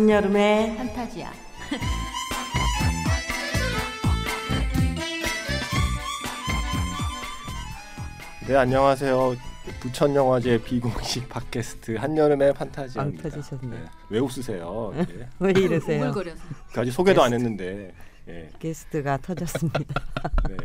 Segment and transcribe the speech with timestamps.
[0.00, 1.30] 한여름의 판타지야.
[8.48, 9.36] 네 안녕하세요.
[9.80, 13.24] 부천 영화제 비공식 팟캐스트 한여름의 판타지입니다.
[13.26, 13.76] 안 터지셨네.
[14.08, 14.94] 왜 웃으세요?
[14.96, 15.06] 네.
[15.38, 16.00] 왜 이러세요?
[16.00, 16.42] 우물거려서.
[16.72, 17.92] 그 아직 소개도 안 했는데.
[18.28, 18.48] 예.
[18.58, 19.80] 게스트가 터졌습니다.
[20.48, 20.56] 네.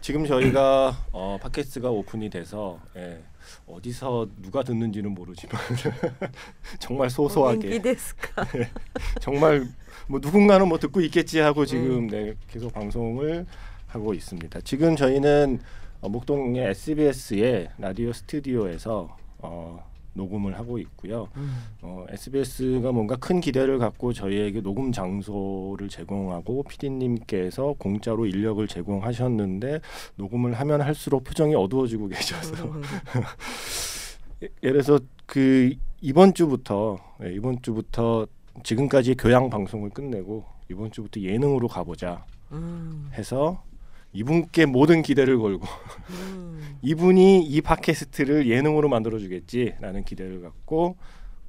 [0.00, 3.22] 지금 저희가 어, 팟캐스트가 오픈이 돼서 예,
[3.66, 5.60] 어디서 누가 듣는지는 모르지만
[6.78, 8.46] 정말 소소하게 기데스카.
[9.20, 9.66] 정말
[10.08, 13.46] 뭐 누군가는 뭐 듣고 있겠지 하고 지금 네, 계속 방송을
[13.86, 14.60] 하고 있습니다.
[14.62, 15.60] 지금 저희는
[16.00, 21.28] 어, 목동의 SBS의 라디오 스튜디오에서 어, 녹음을 하고 있고요.
[21.36, 21.54] 음.
[21.82, 29.80] 어, SBS가 뭔가 큰 기대를 갖고 저희에게 녹음 장소를 제공하고 PD님께서 공짜로 인력을 제공하셨는데
[30.16, 32.54] 녹음을 하면 할수록 표정이 어두워지고 계셔서
[34.42, 38.26] 예- 예를 들어서 그 이번 주부터 예, 이번 주부터
[38.64, 43.08] 지금까지 교양 방송을 끝내고 이번 주부터 예능으로 가보자 음.
[43.14, 43.62] 해서
[44.12, 45.66] 이분께 모든 기대를 걸고
[46.10, 46.76] 음.
[46.82, 50.96] 이분이 이 팟캐스트를 예능으로 만들어주겠지라는 기대를 갖고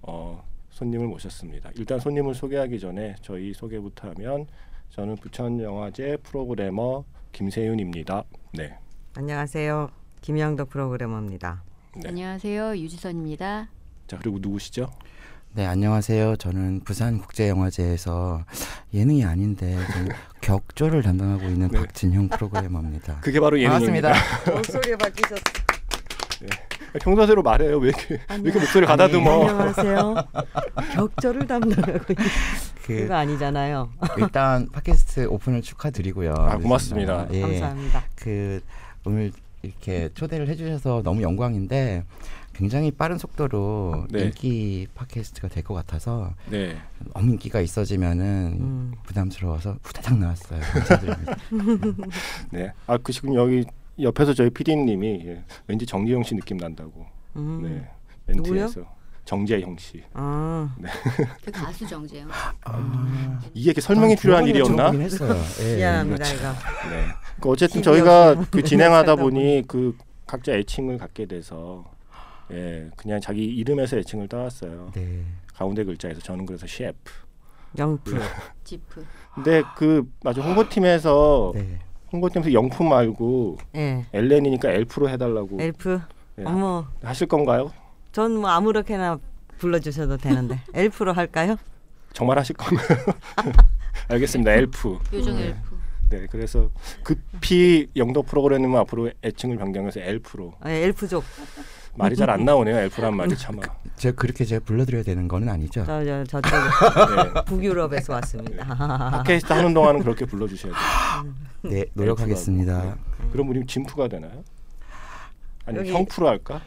[0.02, 1.72] 어, 손님을 모셨습니다.
[1.75, 4.47] 일단 손님을 소개하기 전에 저희 소개부터 하면
[4.89, 8.23] 저는 부천 영화제 프로그래머 김세윤입니다.
[8.53, 8.78] 네.
[9.16, 9.89] 안녕하세요.
[10.22, 11.64] 김영덕 프로그래머입니다.
[11.95, 12.09] 네.
[12.09, 12.78] 안녕하세요.
[12.78, 13.69] 유지선입니다.
[14.08, 14.89] 자 그리고 누구시죠?
[15.55, 16.37] 네, 안녕하세요.
[16.37, 18.43] 저는 부산국제영화제에서
[18.91, 20.07] 예능이 아닌데 좀
[20.41, 21.77] 격조를 담당하고 있는 네.
[21.77, 23.19] 박진형 프로그래머입니다.
[23.21, 24.13] 그게 바로 예능입니다.
[24.51, 25.41] 목소리 바뀌셨어.
[27.01, 27.77] 평소대로 말해요.
[27.77, 29.47] 왜 이렇게, 왜 이렇게 목소리 가다듬어?
[29.47, 30.15] 안녕하세요.
[30.95, 32.15] 격절을 담당하고 있는
[32.81, 33.91] 그 그거 아니잖아요.
[34.17, 36.33] 일단 팟캐스트 오픈을 축하드리고요.
[36.35, 37.28] 아, 고맙습니다.
[37.31, 38.03] 예, 감사합니다.
[38.16, 38.59] 그
[39.05, 42.03] 오늘 이렇게 초대를 해주셔서 너무 영광인데
[42.53, 44.25] 굉장히 빠른 속도로 네.
[44.25, 46.78] 인기 팟캐스트가 될 것 같아서 네.
[47.14, 48.91] 너무 인기가 있어지면은 음.
[49.03, 50.59] 부담스러워서 후다닥 나왔어요.
[50.62, 51.36] 감사드립니다.
[52.52, 52.72] 네.
[52.88, 53.64] 아, 그 지금 여기
[54.00, 57.06] 옆에서 저희 PD님이 예, 왠지 정재영 씨 느낌 난다고.
[57.38, 57.62] 음.
[57.64, 58.34] 네.
[58.36, 58.62] 누구요?
[58.62, 58.85] 멘트에서
[59.25, 60.03] 정재영 씨.
[60.14, 60.75] 아,
[61.46, 62.28] 그 가수 정재영.
[62.66, 64.91] 아, 이게 이렇게 설명이 필요한 일이었나?
[64.91, 65.35] 했어요.
[65.62, 66.35] 예, 미안합니다 그렇죠.
[66.35, 66.90] 이거.
[66.90, 67.06] 네.
[67.40, 69.96] 그 어쨌든 저희가 그 진행하다 보니 그
[70.28, 71.85] 각자 애칭을 갖게 돼서
[72.53, 74.91] 예 그냥 자기 이름에서 애칭을 따왔어요.
[74.94, 75.24] 네.
[75.53, 77.12] 가운데 글자에서 저는 그래서 셰프.
[77.78, 78.19] 영프.
[78.64, 79.06] 지프.
[79.36, 81.80] 근데 그 맞아 홍보팀에서 네.
[82.12, 84.06] 홍보팀에서 영품 말고 예.
[84.14, 86.00] 엘렌이니까 엘프로 해달라고 엘프.
[86.40, 87.72] 예, 어머, 하실 건가요?
[88.12, 89.20] 전 뭐 아무렇게나
[89.58, 91.56] 불러주셔도 되는데 엘프로 할까요?
[92.14, 92.88] 정말 하실 건가요?
[94.09, 94.52] 알겠습니다.
[94.52, 95.00] 엘프.
[95.14, 95.47] 요정 네.
[95.47, 95.74] 엘프.
[96.09, 96.70] 네, 그래서
[97.02, 101.24] 급히 영덕 프로그램은 앞으로 애칭을 변경해서 엘프로 아, 엘프족.
[101.95, 102.77] 말이 잘 안 나오네요.
[102.77, 103.61] 엘프란 말이 참아.
[103.97, 105.83] 제가 그렇게 제가 불러드려야 되는 거는 아니죠.
[105.85, 107.43] 저, 저 저쪽 네.
[107.45, 108.65] 북유럽에서 왔습니다.
[108.65, 111.33] 팟캐스트 하는 동안은 그렇게 불러주셔야 돼요.
[111.61, 112.95] 네, 노력하겠습니다.
[113.31, 114.43] 그럼 우리 진프가 되나요?
[115.65, 116.61] 아니면 여기- 형프로 할까?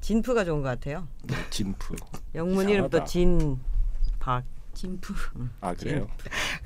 [0.00, 1.06] 진프가 좋은 것 같아요.
[1.24, 1.94] 네, 진프.
[2.34, 2.68] 영문.
[2.68, 4.44] 이름도 진박.
[4.74, 5.12] 진프.
[5.60, 6.08] 아 그래요?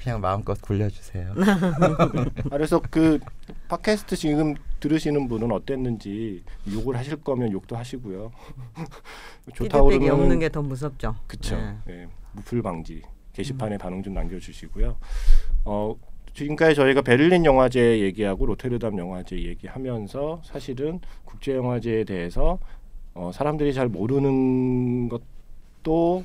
[0.03, 1.35] 그냥 마음껏 굴려주세요.
[1.37, 3.19] 아, 그래서 그
[3.69, 8.31] 팟캐스트 지금 들으시는 분은 어땠는지 욕을 하실 거면 욕도 하시고요.
[9.55, 11.17] 좋다고 피드백이 없는 게 더 무섭죠.
[11.27, 11.57] 그쵸.
[11.57, 11.77] 네.
[11.87, 13.03] 네, 무풀 방지
[13.33, 14.97] 게시판에 반응 좀 남겨주시고요.
[15.65, 15.95] 어,
[16.35, 22.59] 지금까지 저희가 베를린 영화제 얘기하고 로테르담 영화제 얘기하면서 사실은 국제 영화제에 대해서
[23.15, 26.25] 어, 사람들이 잘 모르는 것도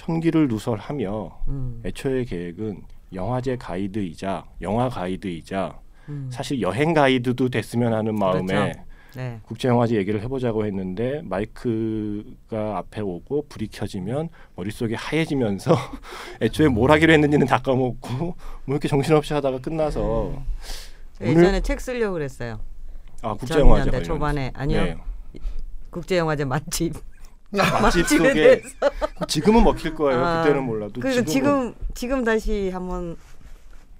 [0.00, 2.82] 천기를 누설하며 음, 애초의 계획은
[3.14, 5.78] 영화제 가이드이자 영화 가이드이자
[6.10, 6.28] 음.
[6.30, 8.80] 사실 여행 가이드도 됐으면 하는 마음에 그렇죠.
[9.16, 9.40] 네.
[9.44, 15.74] 국제 영화제 얘기를 해보자고 했는데 마이크가 앞에 오고 불이 켜지면 머릿속이 하얘지면서
[16.42, 18.34] 애초에 뭘 하기로 했는지는 다 까먹고 뭐
[18.66, 20.34] 이렇게 정신없이 하다가 끝나서
[21.22, 22.60] 오늘- 예전에 책 쓰려고 그랬어요.
[23.22, 24.84] 아 국제 영화제 2000년대 관련 초반에 아니요.
[24.84, 24.96] 네.
[25.88, 26.92] 국제 영화제 맛집.
[27.50, 28.68] 맛집 맛집에 속에 대해서.
[29.28, 30.24] 지금은 먹힐 거예요.
[30.24, 33.16] 아, 그때는 몰라도 그리고 지금은 지금 지금 다시 한번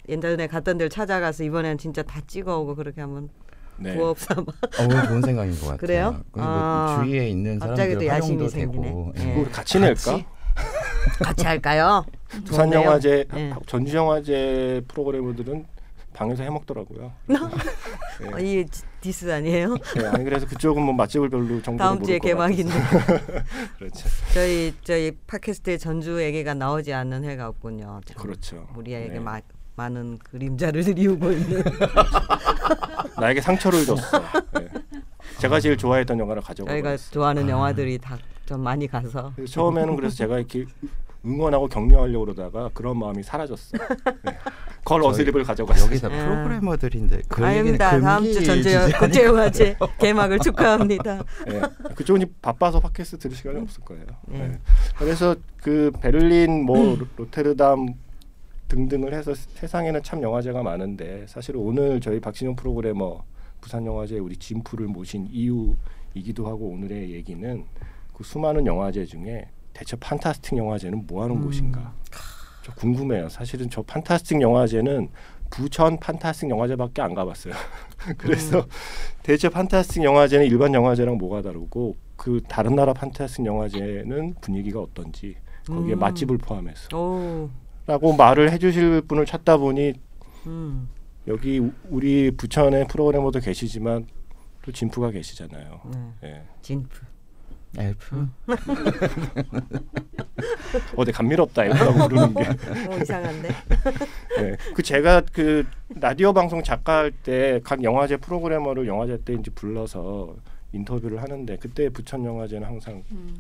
[0.09, 3.29] 옛날에 갔던 데를 찾아가서 이번에는 진짜 다 찍어오고 그렇게 한번
[3.79, 3.95] 네.
[3.97, 4.43] 부업 삼아.
[4.43, 5.77] 어, 좋은 생각인 것 같아요.
[5.77, 6.21] 그래요?
[6.33, 8.87] 그리고 아, 주위에 있는 사람들 야심이 활용도 생기네.
[8.89, 9.13] 되고.
[9.19, 9.35] 예.
[9.35, 10.21] 우리 같이 낼까?
[11.21, 12.05] 같이 할까요?
[12.45, 12.81] 부산 좋은데요?
[12.83, 13.53] 영화제 네.
[13.67, 15.67] 전주 영화제 프로그래머들은
[16.17, 17.13] 방에서 해먹더라고요.
[17.27, 17.37] 네.
[18.33, 18.65] 어, 이
[19.03, 19.77] 디스 아니에요?
[19.97, 22.19] 네, 아니 그래서 그쪽은 뭐 맛집을 별로 정보를 다음 주에.
[22.19, 22.73] 개막인데
[23.79, 24.09] 그렇죠.
[24.33, 28.01] 저희 저희 팟캐스트에 전주 얘기가 나오지 않는 회가 없군요.
[28.07, 28.67] 참 그렇죠.
[28.75, 29.21] 우리에게 네.
[29.21, 29.41] 마,
[29.77, 31.63] 많은 그림자를 이루고 있는.
[33.21, 34.23] 나에게 상처를 줬어.
[34.55, 34.69] 네.
[35.39, 36.97] 제가 제일 좋아했던 영화를 가져가 저희가.
[36.97, 38.17] 좋아하는 영화들이 다
[38.47, 40.67] 좀 많이 가서 처음에는 그래서 제가 이렇게
[41.27, 43.81] 응원하고 격려하려고 그러다가 그런 마음이 사라졌어요.
[44.25, 44.39] 네.
[44.85, 45.87] 걸 어스립을 가져갔어요.
[45.87, 46.11] 여기서 아.
[46.11, 47.99] 프로그래머들인데 그 아닙니다.
[48.01, 51.25] 다음 주 전제 국제영화제 개막을 축하합니다.
[51.49, 51.61] 네.
[51.97, 54.05] 그쪽은 바빠서 팟캐스트 들을 시간이 없을 거예요.
[54.29, 54.39] 네.
[54.49, 54.59] 네.
[54.97, 57.95] 그래서 그 베를린 뭐 로- 로테르담
[58.69, 63.25] 등등을 해서 세상에는 참 영화제가 많은데 사실 오늘 저희 박진영 프로그래머
[63.61, 67.65] 부산 영화제 우리 진프를 모신 이유이기도 하고 오늘의 얘기는
[68.13, 71.45] 그 수많은 영화제 중에 대체 판타스틱 영화제는 뭐 하는 음.
[71.45, 71.93] 곳인가?
[72.63, 73.29] 저 궁금해요.
[73.29, 75.11] 사실은 저 판타스틱 영화제는
[75.51, 77.53] 부천 판타스틱 영화제밖에 안 가봤어요.
[78.17, 78.67] 그래서
[79.23, 85.37] 대체 판타스틱 영화제는 일반 영화제랑 뭐가 다르고 그 다른 나라 판타스틱 영화제는 분위기가 어떤지
[85.67, 85.99] 거기에 음.
[85.99, 87.51] 맛집을 포함해서 오,
[87.87, 89.93] 라고 말을 해주실 분을 찾다 보니
[90.47, 90.89] 음,
[91.29, 94.07] 여기 우- 우리 부천에 프로그래머도 계시지만
[94.63, 95.81] 또 진프가 계시잖아요.
[95.93, 96.43] 네, 예.
[96.63, 97.05] 진프.
[97.79, 98.29] 엘프
[100.97, 102.43] 어디 감미롭다 이러고 부르는 게.
[102.91, 103.49] 오, 이상한데.
[104.39, 104.57] 네.
[104.75, 105.67] 그 제가 그
[106.01, 110.37] 라디오 방송 작가 할 때 각 영화제 프로그래머를 영화제 때 이제 불러서
[110.73, 113.35] 인터뷰를 하는데 그때 부천 영화제는 항상 음.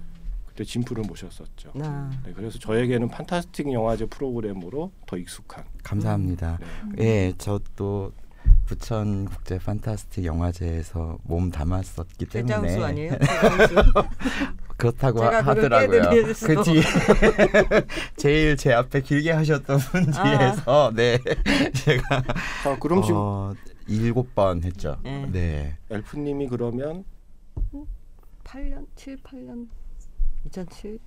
[0.46, 1.72] 그때 진프를 모셨었죠.
[1.82, 5.64] 아, 네, 그래서 저에게는 판타스틱 영화제 프로그램으로 더 익숙한.
[5.82, 6.58] 감사합니다.
[6.96, 7.04] 네.
[7.04, 8.12] 예, 저도
[8.66, 13.12] 부천 국제 판타스틱 영화제에서 몸 담았었기 때문에 최장수 아니에요?
[13.18, 13.74] 최장수.
[14.76, 16.02] 그렇다고 제가 하, 하더라고요.
[16.44, 16.82] 그 뒤에
[18.16, 20.22] 제일 제 앞에 길게 하셨던 분 아.
[20.22, 21.18] 뒤에서 네
[21.72, 22.22] 제가
[22.66, 23.54] 아, 그럼 지금 어,
[23.86, 24.98] 일곱 번 했죠.
[25.02, 25.26] 네.
[25.32, 25.78] 네.
[25.90, 27.04] 엘프님이 그러면
[28.44, 29.68] 8년, 7, 8년,
[30.44, 30.98] 2007.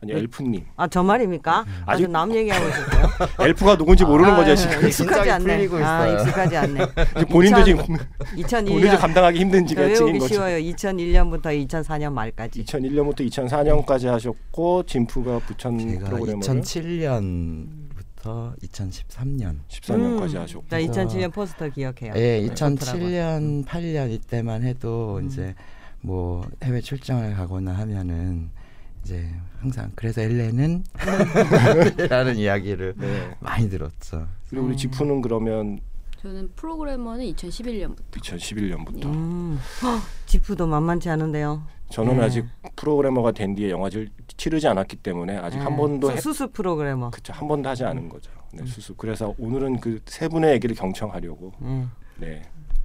[0.00, 0.20] 아니 네.
[0.20, 1.64] 엘프님 아, 저 말입니까?
[1.84, 3.06] 아주 아직- 남 얘기하고 있었어요.
[3.48, 4.86] 엘프가 누군지 모르는 아, 거죠 예, 지금.
[4.86, 5.68] 익숙하지 않네.
[5.82, 6.06] 아.
[6.08, 6.86] 익숙하지 않네.
[7.30, 7.96] 본인도 2000 지금
[8.36, 10.34] 2001년 본인이 감당하기 힘든 찍인 외우기 거죠.
[10.34, 10.56] 쉬워요.
[10.72, 12.64] 2001년부터 2004년 말까지.
[12.64, 20.64] 2001년부터 2004년까지 하셨고 진프가 부천 제가 프로그래머를 2007년부터 2013년 14년까지 음, 하셨고.
[20.68, 22.12] 나 2007년 포스터 기억해요.
[22.14, 23.08] 예, 네, 좋더라고요.
[23.10, 25.26] 2007년, 8년 이때만 해도 음.
[25.26, 25.54] 이제
[26.00, 28.50] 뭐 해외 출장을 가거나 하면은
[29.04, 29.28] 이제
[29.60, 30.84] 항상 그래서 엘레는
[32.08, 33.36] 라는 이야기를 네.
[33.40, 34.26] 많이 들었죠.
[34.48, 34.76] 그리고 우리 음.
[34.76, 35.80] 지프는 그러면
[36.22, 38.10] 저는 프로그래머는 2011년부터.
[38.12, 39.58] 2011년부터 음.
[39.82, 41.62] 헉, 지프도 만만치 않은데요.
[41.90, 42.24] 저는 네.
[42.24, 42.44] 아직
[42.76, 45.76] 프로그래머가 된 뒤에 영화제를 치르지 않았기 때문에 아직 한 네.
[45.76, 47.10] 번도 수- 해, 수습 프로그래머.
[47.10, 48.30] 그쵸 한 번도 하지 않은 거죠.
[48.52, 48.96] 네, 수습.
[48.96, 51.86] 그래서 오늘은 그 세 분의 얘기를 경청하려고 네.
[52.16, 52.42] 네,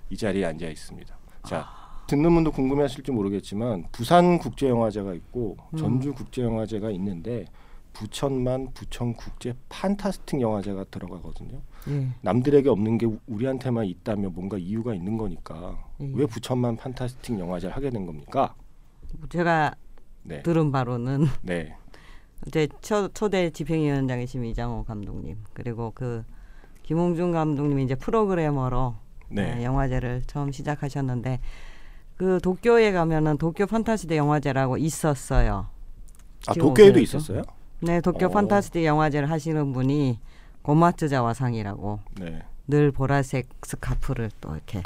[0.10, 1.16] 이 자리에 앉아 있습니다.
[1.46, 1.68] 자,
[2.14, 5.78] 듣는 분도 궁금해하실지 모르겠지만 부산 국제영화제가 있고 음.
[5.78, 7.46] 전주 국제영화제가 있는데
[7.92, 11.60] 부천만 부천 국제 판타스틱 영화제가 들어가거든요.
[11.90, 12.08] 예.
[12.22, 16.12] 남들에게 없는 게 우- 우리한테만 있다면 뭔가 이유가 있는 거니까 예.
[16.14, 18.54] 왜 부천만 판타스틱 영화제를 하게 된 겁니까?
[19.30, 19.74] 제가
[20.22, 21.76] 네, 들은 바로는 네,
[22.52, 26.24] 제 초, 초대 집행위원장이신 이장호 감독님 그리고 그
[26.84, 28.96] 김홍준 감독님이 이제 프로그래머로
[29.30, 29.56] 네.
[29.56, 31.40] 네, 영화제를 처음 시작하셨는데
[32.18, 35.68] 그 도쿄에 가면은 도쿄 판타지대 영화제라고 있었어요.
[36.48, 37.42] 아 도쿄에도 있었어요?
[37.82, 38.30] 네, 도쿄 어.
[38.30, 40.20] 판타지대 영화제를 하시는 분이
[40.62, 42.42] 고마츠자와상이라고 네.
[42.68, 44.82] 늘 보라색 스카프를 또 이렇게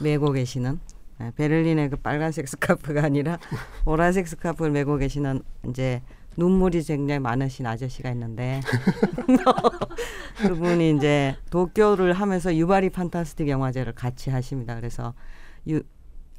[0.00, 0.78] 메고 계시는
[1.18, 3.38] 네, 베를린의 그 빨간색 스카프가 아니라
[3.84, 6.02] 보라색 스카프를 메고 계시는 이제
[6.36, 8.60] 눈물이 굉장히 많으신 아저씨가 있는데
[10.46, 14.74] 그분이 이제 도쿄를 하면서 유바리 판타스틱 영화제를 같이 하십니다.
[14.74, 15.14] 그래서
[15.68, 15.80] 유,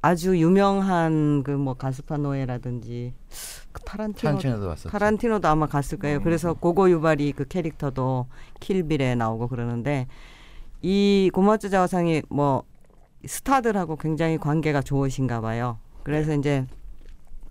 [0.01, 3.13] 아주 유명한 그 뭐 가스파노에라든지
[3.71, 4.89] 그 타란티노 타란티노도 왔었죠.
[4.89, 6.01] 타란티노도 아마 갔을 음.
[6.01, 6.21] 거예요.
[6.21, 8.27] 그래서 고고 유발이 그 캐릭터도
[8.59, 10.07] 킬빌에 나오고 그러는데
[10.81, 12.63] 이 고마츠 자와상이 뭐
[13.25, 15.79] 스타들하고 굉장히 관계가 좋으신가 봐요.
[16.03, 16.37] 그래서 네.
[16.37, 16.65] 이제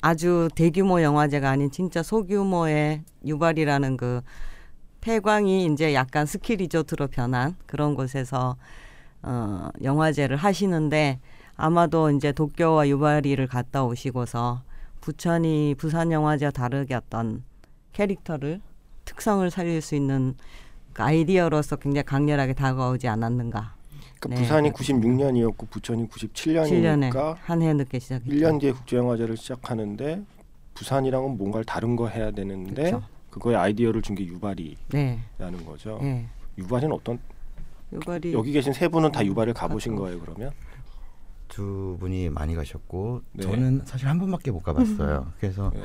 [0.00, 4.20] 아주 대규모 영화제가 아닌 진짜 소규모의 유발이라는 그
[5.00, 8.56] 폐광이 이제 약간 스키 리조트로 변한 그런 곳에서
[9.22, 11.20] 어 영화제를 하시는데
[11.56, 14.62] 아마도 이제 도쿄와 유발이를 갔다 오시고서
[15.00, 17.42] 부천이 부산 영화제와 다르게 어떤
[17.92, 18.60] 캐릭터를
[19.04, 20.34] 특성을 살릴 수 있는
[20.92, 23.74] 그 아이디어로서 굉장히 강렬하게 다가오지 않았는가.
[24.20, 24.92] 그러니까 네, 부산이 그렇죠.
[24.94, 28.30] 96년이었고 부천이 7년에 97년이니까 한 해 늦게 시작했죠.
[28.30, 30.22] 1년 뒤에 국제영화제를 시작하는데
[30.74, 33.02] 부산이랑은 뭔가를 다른 거 해야 되는데 그쵸.
[33.30, 35.20] 그거에 아이디어를 준 게 유발이라는 네,
[35.66, 35.98] 거죠.
[36.02, 36.26] 네.
[36.58, 37.18] 유발이는 어떤
[37.92, 40.50] 유발이 여기 계신 세 분은 다 유발을 가보신 거예요 그러면?
[41.56, 43.42] 두 분이 많이 가셨고 네.
[43.42, 45.32] 저는 사실 한 번밖에 못 가봤어요.
[45.40, 45.80] 그래서 네.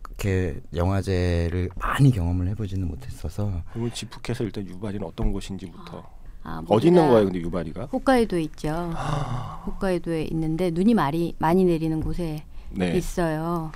[0.00, 6.08] 그렇게 영화제를 많이 경험을 해보지는 못했어서 그러면 지프켓을 일단 유발이는 어떤 곳인지부터
[6.44, 7.86] 아, 어디 있는 거예요 근데 유발이가?
[7.86, 8.92] 홋카이도에 있죠.
[8.94, 9.64] 아.
[9.66, 12.96] 홋카이도에 있는데 눈이 많이 많이 내리는 곳에 네.
[12.96, 13.72] 있어요.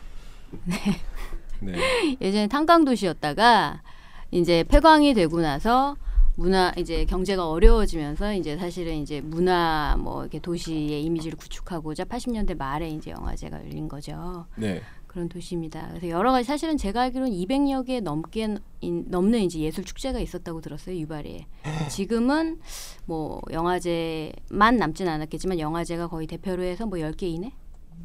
[1.59, 1.77] 네.
[2.21, 3.83] 예전에 탄광 도시였다가
[4.31, 5.97] 이제 폐광이 되고 나서
[6.35, 12.89] 문화 이제 경제가 어려워지면서 이제 사실은 이제 문화 뭐 이렇게 도시의 이미지를 구축하고자 80년대 말에
[12.89, 14.47] 이제 영화제가 열린 거죠.
[14.57, 14.81] 네.
[15.07, 15.89] 그런 도시입니다.
[15.91, 20.63] 그래서 여러 가지 사실은 제가 알기로는 200여 개 넘게 인- 넘는 이제 예술 축제가 있었다고
[20.63, 21.47] 들었어요 유발에.
[21.91, 22.61] 지금은
[23.05, 27.53] 뭐 영화제만 남진 않았겠지만 영화제가 거의 대표로 해서 뭐 10개 이내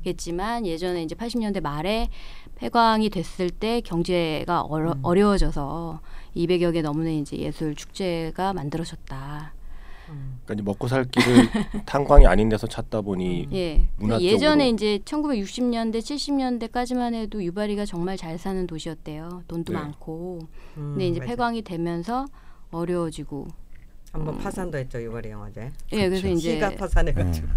[0.04, 2.10] 겠지만 예전에 이제 80년대 말에
[2.56, 5.00] 폐광이 됐을 때 경제가 어려, 음.
[5.02, 6.02] 어려워져서
[6.38, 9.54] 200여 개 넘는 이제 예술 축제가 만들어졌다.
[10.10, 10.40] 음.
[10.46, 11.50] 그러니까 이제 먹고 살 길을
[11.86, 13.88] 탄광이 아닌 데서 찾다 보니 예.
[13.98, 14.76] 문화 예전에 쪽으로.
[14.76, 19.44] 이제 1960년대, 70년대까지만 해도 유바리가 정말 잘 사는 도시였대요.
[19.48, 19.80] 돈도 네.
[19.80, 20.40] 많고.
[20.78, 21.30] 음, 근데 이제 맞아.
[21.32, 22.26] 폐광이 되면서
[22.72, 23.48] 어려워지고.
[24.14, 25.72] 한번 파산도 했죠 유발이 영화제.
[25.92, 27.48] 예, 그래서 이제 시가 파산해가지고.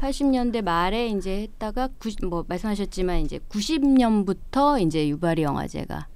[0.00, 6.08] 80년대 말에 이제 했다가 90, 뭐 말씀하셨지만 이제 90년부터 이제 유바리 영화제가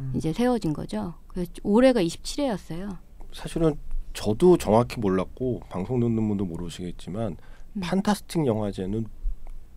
[0.00, 0.12] 음.
[0.16, 1.14] 이제 세워진 거죠.
[1.28, 2.96] 그래서 올해가 27회였어요.
[3.32, 3.74] 사실은
[4.14, 7.36] 저도 정확히 몰랐고 방송 듣는 분도 모르시겠지만
[7.74, 7.80] 음.
[7.80, 9.06] 판타스틱 영화제는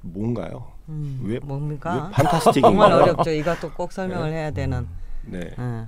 [0.02, 0.72] 뭔가요?
[0.90, 2.06] 음, 왜- 뭡니까?
[2.08, 2.72] 왜 판타스틱인가요?
[2.72, 3.30] 정말 어렵죠.
[3.32, 4.88] 이것도 꼭 설명을 해야 되는.
[5.26, 5.52] 네.
[5.58, 5.88] 어.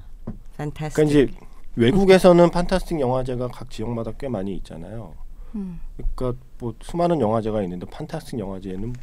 [0.58, 0.96] 판타스틱.
[0.96, 1.32] 그러니까 이제
[1.76, 5.16] 외국에서는 판타스틱 영화제가 각 지역마다 꽤 많이 있잖아요.
[5.56, 5.80] 음.
[6.16, 8.94] 그러니까 뭐 수많은 영화제가 있는데 판타스틱 영화제는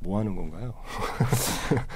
[0.00, 0.74] 뭐 하는 건가요?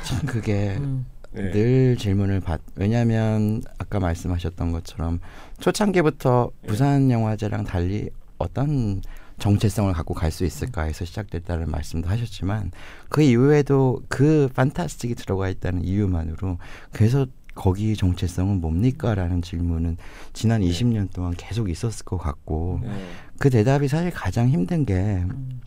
[0.05, 1.07] 참 그게 음.
[1.35, 1.51] 네.
[1.51, 2.61] 늘 질문을 받.
[2.77, 5.21] 왜냐하면 아까 말씀하셨던 것처럼
[5.59, 6.69] 초창기부터 네.
[6.69, 9.03] 부산 영화제랑 달리 어떤
[9.39, 12.71] 정체성을 갖고 갈 수 있을까 해서 시작됐다는 말씀도 하셨지만
[13.09, 16.59] 그 이후에도 그 판타스틱이 들어가 있다는 이유만으로
[16.93, 19.97] 그래서 거기 정체성은 뭡니까라는 질문은
[20.33, 20.69] 지난 네.
[20.69, 22.91] 20년 동안 계속 있었을 것 같고 네.
[23.39, 25.61] 그 대답이 사실 가장 힘든 게각 음.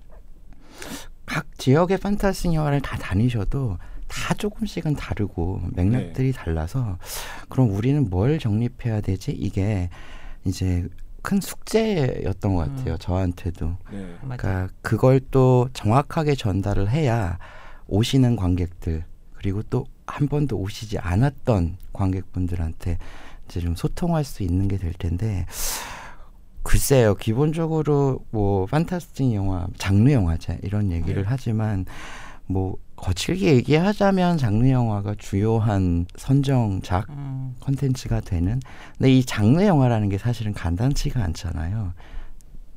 [1.57, 3.77] 지역의 판타스 영화를 다 다니셔도
[4.07, 6.97] 다 조금씩은 다르고 맥락들이 달라서
[7.49, 9.31] 그럼 우리는 뭘 정립해야 되지?
[9.31, 9.89] 이게
[10.45, 10.87] 이제
[11.21, 12.93] 큰 숙제였던 것 같아요.
[12.93, 12.97] 음.
[12.99, 13.77] 저한테도.
[13.91, 14.15] 네.
[14.21, 14.41] 맞아.
[14.41, 17.37] 그러니까 그걸 또 정확하게 전달을 해야
[17.87, 19.03] 오시는 관객들
[19.35, 22.97] 그리고 또 한 번도 오시지 않았던 관객분들한테
[23.45, 25.45] 이제 좀 소통할 수 있는 게 될 텐데
[26.63, 31.27] 글쎄요 기본적으로 뭐 판타스틱 영화 장르 영화제 이런 얘기를 네.
[31.29, 31.85] 하지만
[32.45, 37.55] 뭐 거칠게 얘기하자면 장르 영화가 주요한 선정작 음.
[37.61, 38.59] 컨텐츠가 되는
[38.97, 41.93] 근데 이 장르 영화라는 게 사실은 간단치가 않잖아요.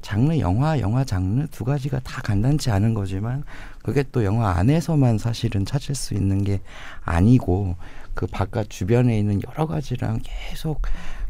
[0.03, 3.45] 장르 영화, 영화 장르 두 가지가 다 간단치 않은 거지만
[3.83, 6.61] 그게 또 영화 안에서만 사실은 찾을 수 있는 게
[7.03, 7.77] 아니고
[8.15, 10.83] 그 바깥 주변에 있는 여러 가지랑 계속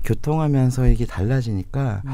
[0.04, 2.12] 교통하면서 이게 달라지니까 음.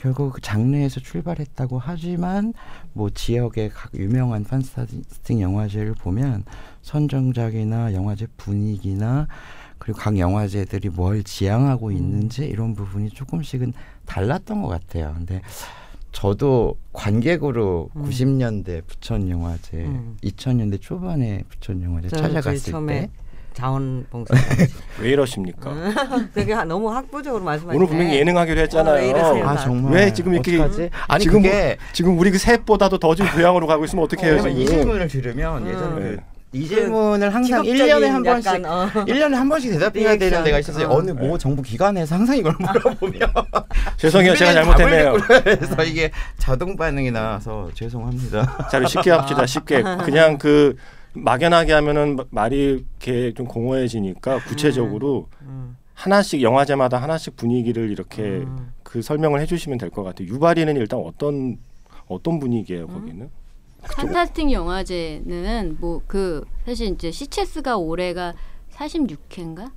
[0.00, 2.54] 결국 그 장르에서 출발했다고 하지만
[2.94, 6.44] 뭐 지역의 각 유명한 판타스틱 영화제를 보면
[6.80, 9.28] 선정작이나 영화제 분위기나
[9.78, 11.92] 그리고 각 영화제들이 뭘 지향하고 음.
[11.92, 13.74] 있는지 이런 부분이 조금씩은
[14.06, 15.12] 달랐던 것 같아요.
[15.16, 15.42] 근데
[16.12, 18.04] 저도 관객으로 음.
[18.04, 20.16] 90년대 부천 영화제, 음.
[20.22, 23.10] 2000년대 초반에 부천 영화제 찾아갔을 때
[23.54, 24.34] 자원봉사.
[25.00, 25.72] 왜 이러십니까?
[26.34, 27.76] 되게 하- 너무 학부적으로 말씀하시네.
[27.76, 28.94] 오늘 분명히 예능하기로 어, 했잖아요.
[28.96, 29.48] 왜 이러세요?
[29.48, 30.90] 아 정말 왜 지금 이렇게- 어떡하지?
[31.08, 34.80] 아니 지금 그게 지금 우리 그 셋보다도 더좀 교양으로 가고 있으면 어떡해요 왜냐면 이 지금?
[34.82, 35.68] 질문을 들으면 음.
[35.68, 36.16] 예전에 네.
[36.52, 38.88] 그이 질문을 항상 직업적인 1년에 한 번씩 약간, 어.
[39.04, 40.44] 1년에 한 번씩 대답해야 되는 리액션.
[40.44, 40.88] 데가 있었어요.
[40.88, 40.96] 어.
[40.96, 43.20] 어느 모 정부 기관에서 항상 이걸 물어보면
[43.98, 45.12] 죄송해요 제가 잘못했네요.
[45.44, 48.68] 그래서 이게 자동 반응이 나와서 죄송합니다.
[48.68, 49.46] 자, 쉽게 합시다.
[49.46, 50.74] 쉽게 그냥 그
[51.12, 55.76] 막연하게 하면은 마- 말이 이렇게 좀 공허해지니까 구체적으로 음.
[55.94, 58.72] 하나씩 영화제마다 하나씩 분위기를 이렇게 음.
[58.82, 60.28] 그 설명을 해주시면 될 것 같아요.
[60.28, 61.58] 유바리는 일단 어떤
[62.08, 63.28] 어떤 분위기예요 거기는?
[63.82, 68.34] 판타스틱 영화제는 뭐 그 사실 이제 시체스가 올해가
[68.72, 69.70] 46회인가?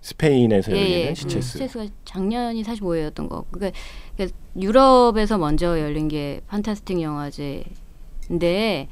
[0.00, 1.14] 스페인에서 예, 열리는 예.
[1.14, 1.52] 시체스.
[1.52, 3.44] 시체스가 작년이 45회였던 거.
[3.52, 3.78] 그러니까,
[4.16, 8.88] 그러니까 유럽에서 먼저 열린 게 판타스틱 영화제인데,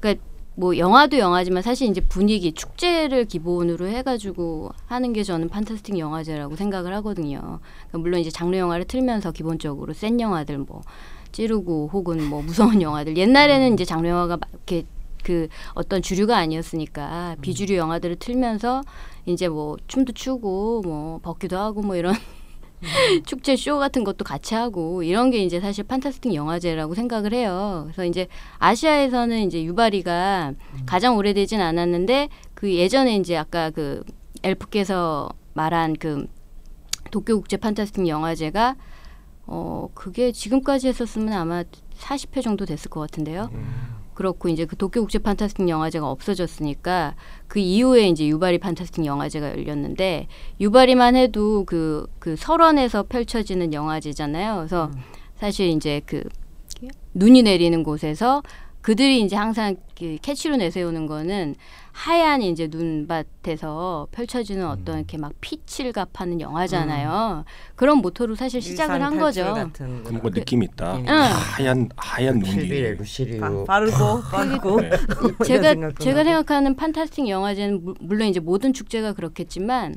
[0.00, 0.24] 그러니까
[0.58, 6.92] 뭐 영화도 영화지만 사실 이제 분위기 축제를 기본으로 해가지고 하는 게 저는 판타스틱 영화제라고 생각을
[6.94, 7.60] 하거든요.
[7.86, 10.82] 그러니까 물론 이제 장르 영화를 틀면서 기본적으로 센 영화들 뭐
[11.30, 14.84] 찌르고 혹은 뭐 무서운 영화들 옛날에는 이제 장르 영화가 막 이렇게
[15.22, 18.82] 그 어떤 주류가 아니었으니까 비주류 영화들을 틀면서
[19.26, 22.16] 이제 뭐 춤도 추고 뭐 벗기도 하고 뭐 이런
[23.26, 27.82] 축제 쇼 같은 것도 같이 하고 이런 게 이제 사실 판타스틱 영화제라고 생각을 해요.
[27.86, 30.54] 그래서 이제 아시아에서는 이제 유바리가
[30.86, 34.02] 가장 오래되진 않았는데 그 예전에 이제 아까 그
[34.42, 36.26] 엘프께서 말한 그
[37.10, 38.76] 도쿄 국제 판타스틱 영화제가
[39.46, 41.64] 어 그게 지금까지 했었으면 아마
[41.98, 43.50] 40회 정도 됐을 것 같은데요.
[44.18, 47.14] 그렇고 이제 그 도쿄 국제 판타스틱 영화제가 없어졌으니까
[47.46, 50.26] 그 이후에 이제 유바리 판타스틱 영화제가 열렸는데
[50.60, 54.56] 유바리만 해도 그그 설원에서 펼쳐지는 영화제잖아요.
[54.56, 54.90] 그래서
[55.36, 56.24] 사실 이제 그
[57.14, 58.42] 눈이 내리는 곳에서
[58.80, 61.54] 그들이 이제 항상 그 캐치로 내세우는 거는
[62.02, 67.44] 하얀 이제 눈밭에서 펼쳐지는 어떤 이렇게 막 피칠 갑하는 영화잖아요.
[67.74, 69.52] 그런 모토로 사실 시작을 한 거죠.
[69.52, 70.96] 같은 그런 거 느낌 있다.
[70.96, 71.04] 응.
[71.08, 72.52] 하얀 하얀 눈이.
[72.52, 74.90] 실비레 루시리오 빠- 빠르고 빠르고 네.
[75.44, 76.22] 제가 제가.
[76.22, 79.96] 생각하는 판타스틱 영화제는 물- 물론 이제 모든 축제가 그렇겠지만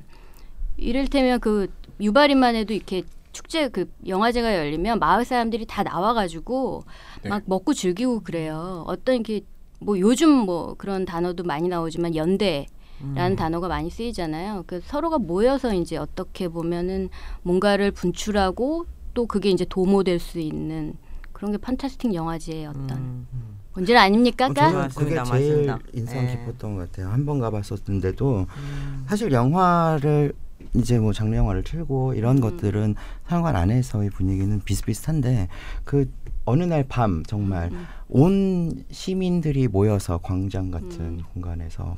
[0.78, 1.68] 이를테면 그
[2.00, 6.84] 유바리만 해도 이렇게 축제 그 영화제가 열리면 마을 사람들이 다 나와가지고
[7.22, 7.30] 네.
[7.30, 8.86] 막 먹고 즐기고 그래요.
[8.88, 9.42] 어떤 이렇게
[9.82, 12.68] 뭐 요즘 뭐 그런 단어도 많이 나오지만 연대
[13.16, 13.36] 라는 음.
[13.36, 14.64] 단어가 많이 쓰이잖아요.
[14.68, 17.10] 그 서로가 모여서 이제 어떻게 보면은
[17.42, 18.86] 뭔가를 분출하고
[19.16, 20.94] 또 그게 이제 도모될 수 있는
[21.34, 23.28] 그런 게 판타스틱 영화제의 어떤 음.
[23.74, 24.50] 본질 아닙니까?
[24.50, 24.70] 까?
[24.70, 25.80] 저는 그게 맞습니다, 제일 맞습니다.
[25.94, 26.32] 인상 예.
[26.32, 27.10] 깊었던 것 같아요.
[27.12, 29.06] 한 번 가봤었는데도 음.
[29.08, 30.34] 사실 영화를
[30.76, 32.42] 이제 뭐 장르 영화를 틀고 이런 음.
[32.42, 32.94] 것들은
[33.28, 35.48] 상관 안에서의 분위기는 비슷비슷한데
[35.86, 36.08] 그
[36.46, 37.86] 어느 날 밤 정말 음.
[38.12, 41.24] 온 시민들이 모여서 광장 같은 음.
[41.34, 41.98] 공간에서 막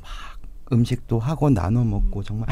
[0.72, 2.48] 음식도 하고 나눠 먹고 정말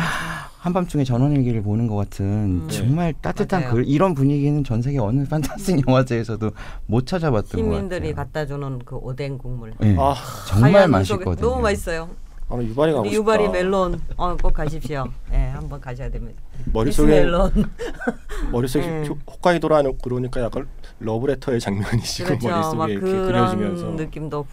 [0.59, 2.67] 한밤중에 전원일기를 보는 것 같은 음.
[2.69, 3.75] 정말 따뜻한 맞아요.
[3.75, 6.51] 그 이런 분위기는 전 세계 어느 판타스틱 영화제에서도
[6.87, 7.75] 못 찾아봤던 것 같아요.
[7.75, 10.15] 시민들이 갖다 주는 그 오뎅 국물 네, 아,
[10.47, 11.35] 정말 맛있거든요.
[11.49, 12.09] 너무 맛있어요.
[12.51, 13.15] 아, 유발이 가고 싶다.
[13.17, 15.05] 유바리 멜론 어, 꼭 가십시오.
[15.31, 16.41] 예, 한번 가셔야 됩니다.
[16.65, 17.51] 머릿속에 멜론.
[18.51, 19.03] 머릿속에 네.
[19.05, 20.67] 조- 홋카이도라는 그러니까 약간
[20.99, 22.75] 러브레터의 장면이 지금 그렇죠.
[22.75, 24.45] 막 머릿속에 이렇게 그려지면서 느낌도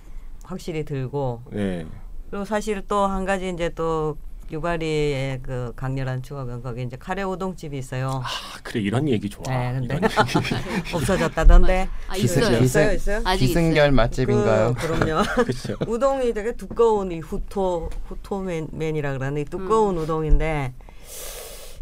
[0.45, 1.87] 확실히 들고 네.
[2.31, 4.17] 그리고 사실 또 한 가지 이제 또
[4.51, 8.23] 유바리의 그 강렬한 추억은 거기 이제 카레 우동집이 있어요.
[8.25, 8.29] 아,
[8.63, 9.45] 그래 이런 얘기 좋아.
[9.47, 10.07] 네, 근데 얘기.
[10.95, 11.89] 없어졌다던데.
[12.09, 12.59] 아 기승- 있어요.
[12.61, 13.21] 기승- 있어요, 있어요.
[13.25, 13.93] 아직 기승결 있어요.
[13.93, 14.75] 맛집인가요?
[14.75, 15.23] 그, 그럼요.
[15.45, 15.77] 그렇죠.
[15.87, 20.73] 우동이 되게 두꺼운 이 후토 후토맨이라 그러는데 이 두꺼운 우동인데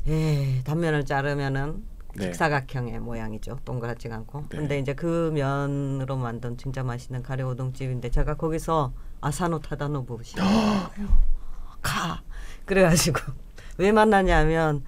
[0.08, 1.82] 예, 단면을 자르면은
[2.14, 2.26] 네.
[2.26, 3.58] 직사각형의 모양이죠.
[3.64, 4.46] 동그랗지가 않고.
[4.48, 4.56] 네.
[4.56, 10.34] 근데 이제 그 면으로 만든 진짜 맛있는 카레 우동집인데 제가 거기서 아사노 타다노부 씨
[11.82, 12.22] 가
[12.66, 13.20] 그래가지고
[13.78, 14.84] 왜 만나냐면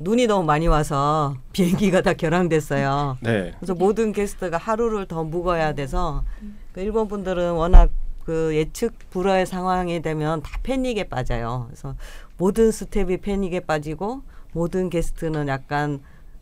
[0.00, 3.18] 눈이 너무 많이 와서 비행기가 다 결항됐어요.
[3.20, 3.52] 네.
[3.58, 6.24] 그래서 모든 게스트가 하루를 더 묵어야 돼서
[6.72, 7.90] 그 일본 분들은 워낙
[8.24, 11.66] 그 예측 불허의 상황이 되면 다 패닉에 빠져요.
[11.68, 11.94] 그래서
[12.36, 16.00] 모든 스텝이 패닉에 빠지고 모든 게스트는 약간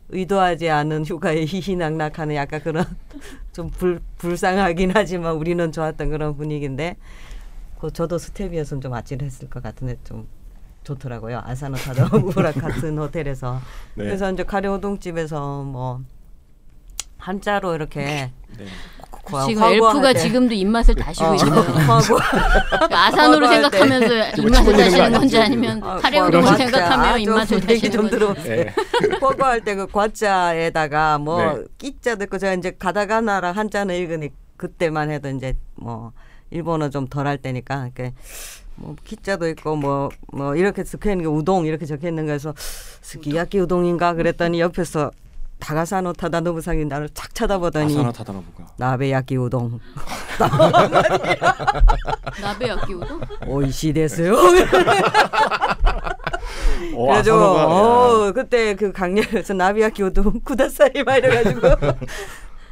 [0.09, 2.85] 의도하지 않은 휴가에 희희낙낙하는 약간 그런
[3.53, 6.97] 좀 불, 불쌍하긴 하지만 우리는 좋았던 그런 분위기인데
[7.79, 10.27] 그 저도 스텝이었으면 좀 아찔했을 것 같은데 좀
[10.83, 11.41] 좋더라고요.
[11.45, 13.59] 아사노 타다오구랑 같은 호텔에서
[13.95, 14.05] 네.
[14.05, 16.01] 그래서 이제 카레오동집에서 뭐
[17.17, 18.01] 한자로 이렇게
[18.57, 18.65] 네.
[19.23, 21.53] 과- 지금 엘프가 때- 지금도 입맛을 다시고 어, 있어요.
[22.91, 23.47] 아산으로.
[23.47, 26.55] 생각하면서 지금 입맛을 다시는 건지 아니면 과자.
[26.57, 28.17] 생각하며 아, 입맛을 다시는 좀 건지.
[28.17, 28.65] 들어보세요.
[28.65, 28.73] 네.
[29.21, 31.63] 화구할 때 그 과자에다가 뭐 네.
[31.77, 36.11] 끼자도 있고 제가 이제 가다가나랑 한자는 읽으니 그때만 해도 이제 뭐
[36.51, 38.13] 일본어 좀 덜 할 때니까 이렇게
[38.75, 44.13] 뭐 기자도 있고 뭐뭐 이렇게 적혀 있는 게 우동 이렇게 적혀 있는 거에서 스키야키 우동인가
[44.13, 45.11] 그랬더니 옆에서
[45.59, 48.67] 다가사노 타다노부상이 나를 착 쳐다보더니 아사나 타다노부가.
[48.77, 49.79] 나베야키 우동
[52.41, 53.21] 나베 야끼 우동?
[53.47, 54.33] 오이시 됐어요.
[54.33, 54.41] 어,
[57.05, 61.61] 그래가지고 아사나가 어, 그때 그 강렬해서 나비야키 우동 쿠다사이 막 이래가지고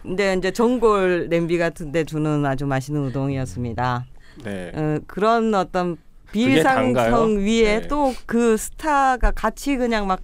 [0.04, 4.06] 근데 이제 전골 냄비 같은데 주는 아주 맛있는 우동이었습니다.
[4.44, 4.72] 네.
[4.76, 5.98] 어, 그런 어떤?
[6.32, 7.88] 비상성 위에 네.
[7.88, 10.22] 또그 스타가 같이 그냥 막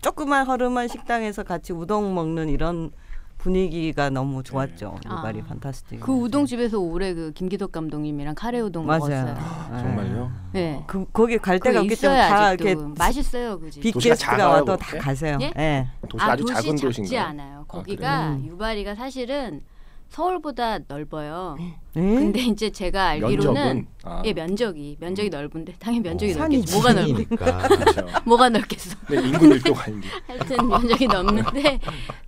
[0.00, 2.92] 조그만 허름한 식당에서 같이 우동 먹는 이런
[3.38, 4.98] 분위기가 너무 좋았죠.
[5.04, 5.10] 네.
[5.10, 6.00] 유바리 아, 판타스틱.
[6.00, 9.00] 그 우동집에서 올해 그 김기덕 감독님이랑 카레 우동 맞아요.
[9.00, 9.34] 먹었어요.
[9.72, 9.78] 네.
[9.82, 10.32] 정말요?
[10.52, 10.84] 네.
[10.86, 12.68] 그 거기 갈 데가 없기 때문에 다 아직도.
[12.68, 13.80] 이렇게 맛있어요 그 집.
[13.92, 14.98] 도시가 빅게스트가 와도 다?
[14.98, 15.38] 가세요.
[15.40, 15.52] 예?
[15.56, 15.88] 예.
[16.08, 17.20] 도시 아 아주 도시 작은 도시인가요?
[17.20, 17.64] 않아요.
[17.68, 18.44] 거기가 음.
[18.46, 19.62] 유바리가 사실은
[20.08, 21.56] 서울보다 넓어요.
[21.60, 21.74] 예?
[21.94, 26.72] 근데 이제 제가 알기로는 면적은 아, 예 면적이 면적이 넓은데 당연히 면적이 어, 넓겠지.
[26.72, 27.08] 뭐가 넓어?
[27.08, 27.68] 산이니까.
[27.68, 28.06] 그렇죠.
[28.24, 28.96] 뭐가 넓겠어?
[29.06, 31.78] 근데 인구 밀도가 이제 하여튼 면적이 넓는데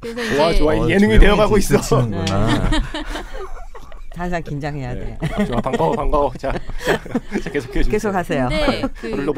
[0.00, 1.78] 그래서 이제 좋아 좋아 어, 예능이 되어가고 있어.
[4.16, 5.18] 항상 긴장해야 돼.
[5.20, 5.44] 네.
[5.46, 6.32] 좋아 반가워 반가워.
[6.36, 6.52] 자,
[6.84, 7.00] 자,
[7.42, 7.92] 자 계속 해 주세요.
[7.92, 8.48] 계속 하세요.
[8.48, 9.32] 근데 그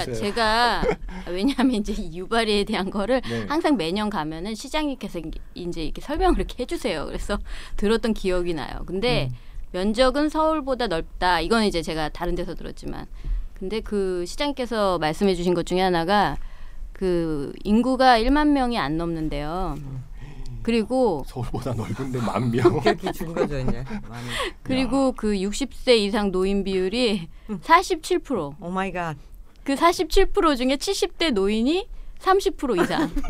[0.00, 0.14] 주세요.
[0.14, 0.82] 제가
[1.28, 3.46] 왜냐하면 이제 이 유바리에 대한 거를 네.
[3.48, 5.20] 항상 매년 가면은 시장님께서
[5.54, 7.06] 이제 이렇게 설명을 이렇게 해주세요.
[7.06, 7.38] 그래서
[7.76, 8.82] 들었던 기억이 나요.
[8.86, 9.36] 근데 음.
[9.72, 11.40] 면적은 서울보다 넓다.
[11.40, 13.06] 이건 이제 제가 다른 데서 들었지만,
[13.54, 16.36] 근데 그 시장님께서 말씀해주신 것 중에 하나가
[16.92, 19.76] 그 인구가 1만 명이 안 넘는데요.
[20.66, 22.80] 그리고 서울보다 넓은데 만 명.
[22.82, 23.84] 거죠 이제.
[24.08, 24.26] 많이.
[24.64, 27.28] 그리고 그 60세 이상 노인 비율이
[27.62, 28.56] 47%.
[28.60, 29.16] Oh my god.
[29.62, 31.86] 그 47% 중에 70대 노인이
[32.18, 33.08] 30% 이상.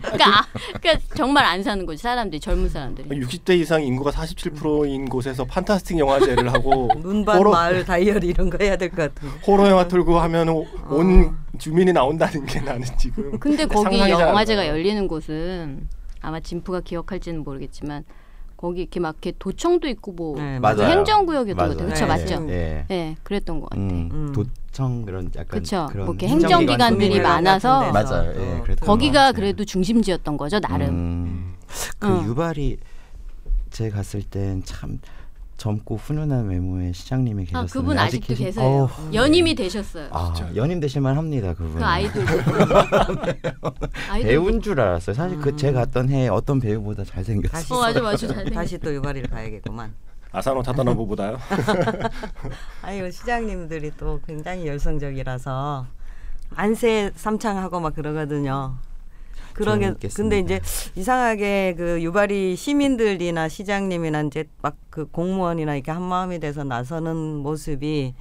[0.00, 0.46] 그러니까, 아,
[0.80, 3.06] 그러니까 정말 안 사는 거지 사람들이 젊은 사람들이.
[3.06, 8.76] 60대 이상 인구가 47%인 곳에서 fantastic 영화제를 하고 눈반 호러, 마을 다이어리 이런 거 해야
[8.76, 9.40] 될 것 같은데.
[9.46, 10.48] 호러 영화 틀고 하면
[10.88, 13.38] 온 주민이 나온다는 게 나는 지금.
[13.38, 14.68] 근데 거기 영화제가.
[14.68, 15.86] 열리는 곳은
[16.20, 18.04] 아마 진프가 기억할지는 모르겠지만
[18.56, 20.82] 거기 이렇게 막 이렇게 도청도 있고 뭐 네, 맞아요.
[20.82, 21.86] 행정구역이었던 것 같아요.
[21.86, 22.46] 그렇죠, 네, 맞죠?
[22.50, 22.84] 예.
[22.88, 23.80] 네, 그랬던 것 같아.
[23.80, 24.32] 음, 음.
[24.32, 25.86] 도청 그런 약간 그쵸.
[25.90, 27.92] 그런 뭐 이렇게 행정기관 행정기관들이 많아서.
[27.92, 28.32] 맞아요.
[28.36, 29.30] 예, 어, 거기가.
[29.30, 30.88] 그래도 중심지였던 거죠, 나름.
[30.88, 31.54] 음,
[32.00, 32.24] 그 어.
[32.24, 32.78] 유발이
[33.70, 34.98] 제 갔을 땐참
[35.58, 37.64] 젊고 훈훈한 외모의 시장님이 계셨어요.
[37.64, 38.64] 아, 그분 아직도 계신- 계세요.
[38.64, 40.08] 어우, 연임이 되셨어요.
[40.12, 40.54] 아, 진짜요?
[40.56, 41.52] 연임 되실 만 합니다.
[41.52, 41.74] 그분.
[41.74, 42.24] 그 아이돌.
[44.22, 45.14] 배우인 줄 알았어요.
[45.14, 45.56] 사실 그 음.
[45.56, 47.76] 제가 갔던 해에 어떤 배우보다 잘생겼어요.
[47.78, 48.28] 어, 맞아, 맞아.
[48.28, 49.92] 잘 다시 또 유발이를 가야겠구만.
[50.30, 51.38] 아사노 타다노부보다요.
[52.82, 55.86] 아이고 시장님들이 또 굉장히 열성적이라서
[56.54, 58.76] 안새 삼창하고 막 그러거든요.
[59.58, 60.36] 그런 게 재밌겠습니다.
[60.36, 60.60] 근데 이제
[61.00, 68.14] 이상하게 그 유발이 시민들이나 시장님이나 이제 막 그 공무원이나 이렇게 한 마음이 돼서 나서는 모습이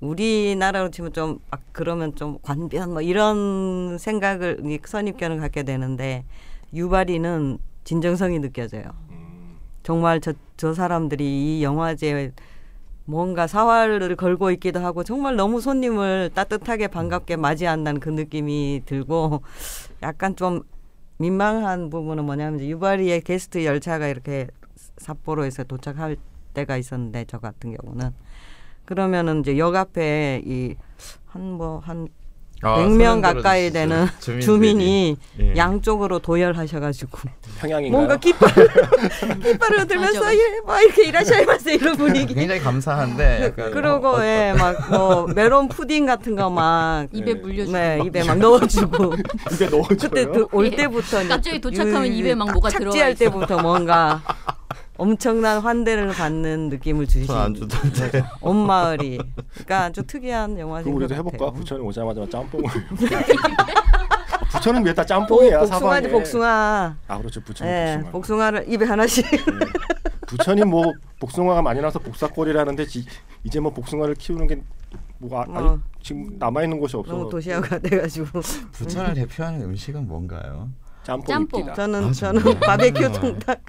[0.00, 6.24] 우리나라로 치면 좀 막 그러면 좀 관변 뭐 이런 생각을 이 선입견을 갖게 되는데
[6.72, 8.84] 유발이는 진정성이 느껴져요.
[9.10, 11.24] 음, 정말 저, 저 사람들이
[11.58, 12.30] 이 영화제에
[13.06, 19.42] 뭔가 사활을 걸고 있기도 하고 정말 너무 손님을 따뜻하게 반갑게 맞이한다는 그 느낌이 들고
[20.02, 20.62] 약간 좀
[21.18, 24.46] 민망한 부분은 뭐냐면 유바리의 게스트 열차가 이렇게
[24.98, 26.16] 삿포로에서 도착할
[26.54, 28.12] 때가 있었는데 저 같은 경우는.
[28.84, 30.76] 그러면은 이제 역 앞에 이
[31.28, 32.08] 한 뭐한
[32.62, 34.44] 아, 100명 가까이 되는 주민들이.
[34.46, 35.56] 주민이 예.
[35.56, 37.18] 양쪽으로 도열하셔가지고
[37.60, 37.90] 평양인가요?
[37.92, 38.50] 뭔가 깃발
[39.42, 40.34] 깃발을 들면서 맞아.
[40.34, 42.34] 예, 막 이렇게 일하셔야겠어 이런 분위기.
[42.34, 47.40] 굉장히 감사한데 약간 그러고 어, 예, 막뭐 메론 푸딩 같은 거 막 입에 네.
[47.40, 47.72] 물려주고.
[47.78, 49.14] 네, 입에 막 넣어주고
[49.52, 49.82] 입에 넣어줘요.
[49.98, 50.76] 그때 그- 올 예.
[50.76, 53.18] 때부터 이제 갑자기 도착하면 유- 입에 막 뭐가 착지할 들어가 있어.
[53.18, 54.20] 때부터 뭔가
[54.98, 58.24] 엄청난 환대를 받는 느낌을 주신 손안 주던데.
[58.40, 59.18] 온 마을이
[59.52, 61.38] 그러니까 아주 특이한 영화인 그럼 것 우리도 해볼까?
[61.46, 61.52] 같아요.
[61.52, 62.66] 부천에 오자마자 짬뽕을.
[64.50, 66.08] 부천은 왜다 짬뽕이야 복숭아지 사방에.
[66.08, 66.96] 복숭아.
[67.06, 68.10] 아 그렇죠 부천 예, 복숭아.
[68.12, 69.24] 복숭아를 입에 하나씩.
[69.30, 69.38] 네.
[70.26, 73.04] 부천이 뭐 복숭아가 많이 나서 복사골이라는데 지,
[73.44, 74.60] 이제 뭐 복숭아를 키우는 게
[75.18, 75.78] 뭐가 아, 어.
[76.02, 77.12] 지금 남아 있는 곳이 없어.
[77.12, 78.40] 너무 도시화가 돼가지고
[78.72, 80.68] 부천을 대표하는 음식은 뭔가요?
[81.04, 81.56] 짬뽕입니다.
[81.56, 81.74] 짬뽕.
[81.74, 82.60] 저는 아, 저는?
[82.60, 83.60] 바베큐 통닭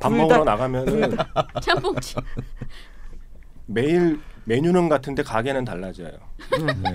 [0.00, 0.12] 밥.
[0.12, 1.16] 먹으러 나가면은
[1.62, 2.18] 짬뽕집.
[3.66, 6.10] 매일 메뉴는 같은데 가게는 달라져요.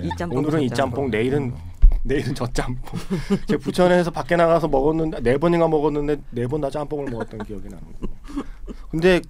[0.02, 1.52] 이 짬뽕 오늘은 이저 짬뽕, 내일은
[2.04, 2.98] 내일은 저 짬뽕.
[3.48, 7.80] 제가 부천에서 밖에 나가서 먹었는데 네 번인가 먹었는데 네 번 다 짬뽕을 먹었던 기억이 나는
[8.00, 8.44] 거예요.
[8.90, 9.20] 근데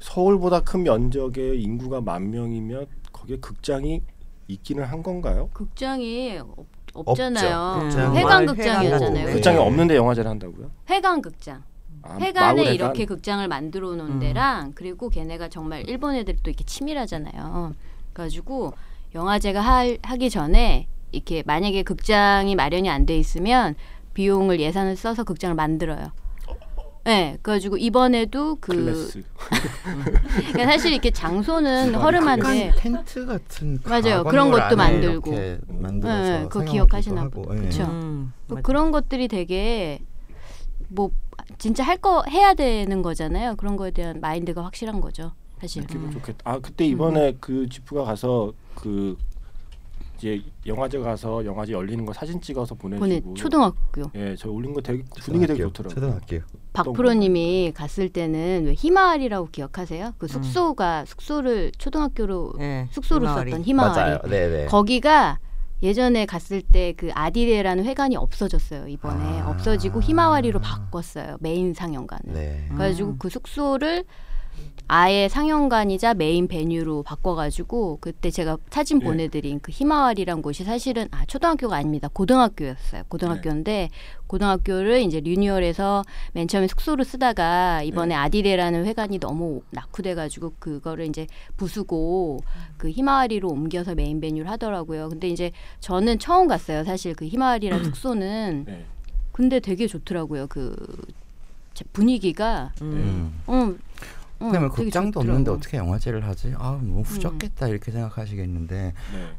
[0.00, 4.02] 서울보다 큰 면적의 인구가 만 명이면 거기에 극장이
[4.48, 5.48] 있기는 한 건가요?
[5.52, 6.40] 극장이
[6.94, 7.14] 없.
[7.16, 8.16] 극장.
[8.16, 9.26] 회관 극장이었잖아요.
[9.26, 9.32] 네.
[9.32, 10.70] 극장이 없는데 영화제를 한다고요?
[10.90, 11.62] 회관 극장.
[12.02, 13.04] 아, 회관에 이렇게?
[13.04, 14.20] 극장을 만들어 놓은 음.
[14.20, 17.74] 데랑 그리고 걔네가 정말 일본 애들이 또 이렇게 치밀하잖아요.
[18.12, 18.72] 그래가지고
[19.14, 23.74] 영화제가 할, 하기 전에 이렇게 만약에 극장이 마련이 안 돼 있으면
[24.14, 26.12] 비용을 예산을 써서 극장을 만들어요.
[27.04, 29.10] 네, 그래가지고 이번에도 그.
[30.52, 34.22] 그러니까 사실 이렇게 장소는 허름한데 텐트 같은 맞아요.
[34.24, 35.32] 그런 것도 만들고.
[35.32, 37.56] 이렇게 만들어서 네, 그거 기억하시나 보다.
[37.56, 37.60] 예.
[37.60, 37.84] 그쵸?
[37.84, 38.32] 음.
[38.62, 40.00] 그런 것들이 되게
[40.90, 41.10] 뭐
[41.58, 43.56] 진짜 할 거 해야 되는 거잖아요.
[43.56, 45.32] 그런 거에 대한 마인드가 확실한 거죠.
[45.60, 45.86] 사실.
[45.86, 46.38] 기분 좋겠다.
[46.44, 49.16] 아 그때 이번에 그 지프가 가서 그
[50.16, 53.20] 이제 영화제 가서 영화제 열리는 거 사진 찍어서 보내주고.
[53.20, 55.94] 보내 초등학교 예, 저 올린 거 되게 분위기 되게 좋더라고요.
[55.94, 56.40] 초등학교.
[56.72, 60.14] 박프로님이 갔을 때는 왜 히마와리라고 기억하세요?
[60.18, 63.50] 그 숙소가 숙소를 초등학교로 예, 숙소로 히마와리.
[63.50, 64.18] 썼던 히마와리 맞아요.
[64.28, 64.66] 네, 네.
[64.66, 65.38] 거기가
[65.82, 69.50] 예전에 갔을 때 그 아디레라는 회관이 없어졌어요 이번에 아.
[69.50, 72.64] 없어지고 히마와리로 바꿨어요 메인 상영관을 네.
[72.68, 73.16] 그래가지고 음.
[73.18, 74.04] 그 숙소를
[74.92, 79.04] 아예 상영관이자 메인 venue로 바꿔가지고 그때 제가 사진 예.
[79.04, 83.90] 보내드린 그 히마와리란 곳이 사실은 아 초등학교가 아닙니다 고등학교였어요 고등학교인데
[84.26, 92.40] 고등학교를 이제 리뉴얼해서 맨 처음에 숙소로 쓰다가 이번에 아디레라는 회관이 너무 낙후돼가지고 그거를 이제 부수고
[92.76, 98.64] 그 희마와리로 옮겨서 메인 베뉴를 하더라고요 근데 이제 저는 처음 갔어요 사실 그 희마와리라는 숙소는
[98.66, 98.86] 네.
[99.30, 100.74] 근데 되게 좋더라고요 그
[101.92, 103.40] 분위기가 음.
[103.48, 103.78] 음.
[104.40, 105.20] 어, 어, 그다음에 되게 극장도.
[105.20, 106.54] 없는데 어떻게 영화제를 하지?
[106.58, 108.92] 아 너무 후졌겠다 이렇게 생각하시겠는데 네.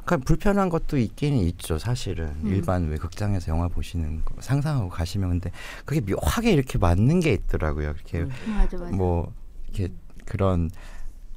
[0.05, 2.47] 그러니까 불편한 것도 있기는 있죠 사실은 음.
[2.47, 5.51] 일반 왜 극장에서 영화 보시는 거 상상하고 가시면 근데
[5.85, 8.29] 그게 묘하게 이렇게 맞는 게 있더라고요 이렇게 음.
[8.47, 8.95] 맞아 맞아.
[8.95, 9.33] 뭐
[9.73, 9.93] 이렇게
[10.25, 10.69] 그런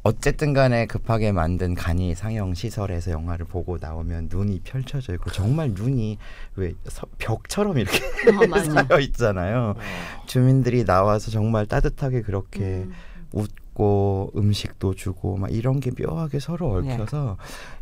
[0.06, 6.18] 어쨌든 간에 급하게 만든 간이 상영 시설에서 영화를 보고 나오면 눈이 펼쳐져 있고 정말 눈이
[6.56, 8.60] 왜 서- 벽처럼 이렇게 어.
[8.86, 9.74] 쌓여 있잖아요.
[9.78, 12.92] 어, 주민들이 나와서 정말 따뜻하게 그렇게 음.
[13.34, 16.94] 웃고 음식도 주고 막 이런 게 묘하게 서로 네.
[16.94, 17.36] 얽혀서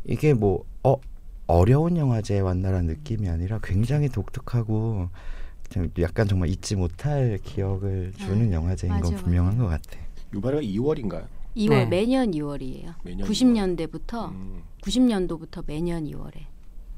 [0.05, 0.97] 이게 뭐 어,
[1.47, 5.09] 어려운 영화제에 왔나라는 느낌이 아니라 굉장히 독특하고
[5.69, 9.99] 좀 약간 정말 잊지 못할 기억을 주는 아, 영화제인 건 맞아, 분명한 것 같아.
[10.35, 11.27] 유발이가 2월인가요?
[11.57, 11.87] 2월 네.
[11.87, 12.95] 매년 2월이에요.
[13.03, 14.63] 매년 90년대부터 음.
[14.83, 16.52] 90년도부터 매년 2월에.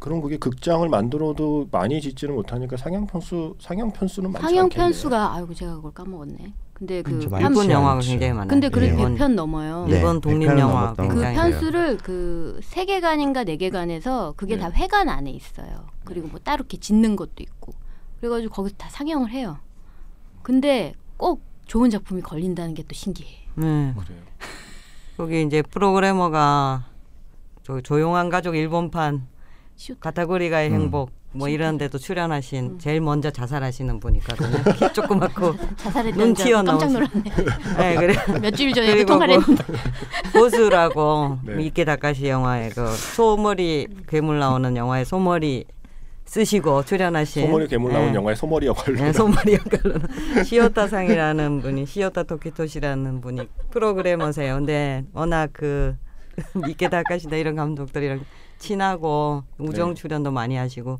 [0.05, 4.87] 그럼 그게 극장을 만들어도 많이 짓지는 못하니까 상영 편수 상영 편수는 많지 상영 않겠네요.
[4.89, 6.53] 편수가 아이고 제가 그걸 까먹었네.
[6.75, 7.31] 근데 그 그렇죠.
[7.31, 8.11] 편, 일본 영화가 않죠.
[8.11, 8.49] 굉장히 많아요.
[8.49, 8.91] 근데 그래 예.
[8.91, 9.87] 일본, 100편 넘어요.
[9.89, 11.09] 네, 일본 독립 100편 영화 그.
[11.09, 14.61] 편수를 그 세 개관인가 네 개관에서 그게 네.
[14.63, 15.87] 다 회관 안에 있어요.
[16.05, 17.73] 그리고 뭐 따로 이렇게 짓는 것도 있고.
[18.21, 19.57] 그래가지고 거기서 다 상영을 해요.
[20.43, 23.31] 근데 꼭 좋은 작품이 걸린다는 게 또 신기해.
[23.55, 23.95] 네.
[23.97, 24.21] 그래요.
[25.17, 26.85] 거기 이제 프로그래머가
[27.63, 29.29] 저 조용한 가족 일본판
[29.77, 29.99] 슛.
[30.01, 30.75] 가타고리가의 음.
[30.75, 32.79] 행복 뭐 이런 데도 출연하신 음.
[32.79, 34.73] 제일 먼저 자살하시는 분이거든요.
[34.75, 35.55] 키 조그맣고
[36.17, 37.23] 눈줄 알고 깜짝 놀랐네.
[37.79, 39.65] 네, 그래 몇 주일 전에도 그리고 통화를 뭐- 했는데.
[40.33, 41.55] 보수라고 네.
[41.57, 45.65] 미케 다카시 영화에 그 소머리 괴물 나오는 영화에 소머리
[46.27, 48.15] 쓰시고 출연하신 소머리 괴물 나온 네.
[48.15, 54.55] 영화의 소머리 역할로 네, 소머리 역할로는 시오타상이라는 분이 시오타 토키토시라는 분이 프로그래머세요.
[54.55, 55.97] 근데 워낙 그
[56.65, 58.21] 미케 다카시다 이런 감독들이랑
[58.69, 59.95] 친하고 우정 네.
[59.95, 60.99] 출연도 많이 하시고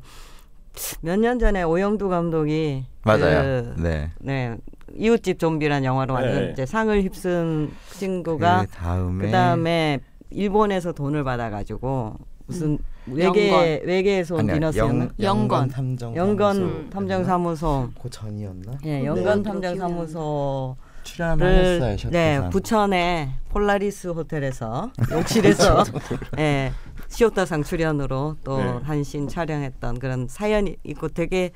[1.01, 3.63] 몇 년 전에 오영두 감독이 맞아요.
[3.75, 4.11] 그, 네.
[4.19, 4.55] 네
[4.95, 6.51] 이웃집 좀비란 영화로 완전 네.
[6.51, 9.99] 이제 상을 휩쓴 친구가 그 다음에 그 다음에
[10.31, 12.77] 일본에서 돈을 받아가지고 무슨 음.
[13.07, 13.87] 외계 영건.
[13.87, 15.03] 외계에서 아니야, 디너스였나?
[15.19, 15.69] 영, 영건.
[15.69, 17.89] 탐정 연건 탐정 사무소.
[18.01, 18.73] 그 전이었나?
[18.83, 19.05] 예, 네.
[19.05, 19.49] 연건 네.
[19.49, 22.09] 탐정 사무소를 출연을 했어요.
[22.11, 22.49] 네.
[22.51, 25.83] 부천의 폴라리스 호텔에서 욕실에서
[26.39, 26.71] 예
[27.09, 28.63] 시오타상 출연으로 또 네.
[28.83, 31.51] 한신 촬영했던 그런 사연이 있고 되게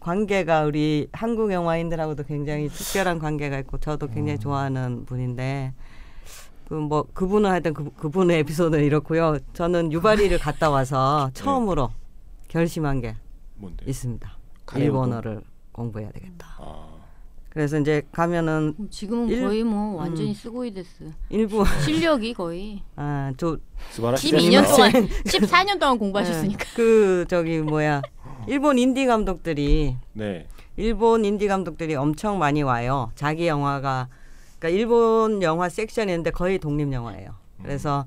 [0.00, 5.72] 관계가 우리 한국 영화인들하고도 굉장히 특별한 관계가 있고 저도 굉장히 좋아하는 분인데
[6.68, 9.38] 그 뭐 그분은 하여튼 그, 그분의 에피소드는 이렇고요.
[9.52, 11.90] 저는 유바리를 갔다 와서 처음으로
[12.48, 13.16] 결심한 게
[13.56, 13.84] 뭔데?
[13.86, 14.30] 있습니다.
[14.76, 16.56] 일본어를 공부해야 되겠다.
[16.58, 16.93] 아,
[17.54, 20.34] 그래서 이제 가면은 지금은 일- 거의 뭐 완전히 음.
[20.34, 21.04] 쓰고이 됐어.
[21.30, 23.56] 일부 실력이 거의 아저
[23.92, 24.90] 12년 스바라시 동안
[25.24, 26.64] 14년 동안 공부하셨으니까.
[26.74, 28.02] 그 저기 뭐야
[28.48, 30.48] 일본 인디 감독들이 네.
[30.76, 33.12] 일본 인디 감독들이 엄청 많이 와요.
[33.14, 34.08] 자기 영화가
[34.58, 37.30] 그러니까 일본 영화 섹션이 있는데 거의 독립 영화예요.
[37.62, 38.04] 그래서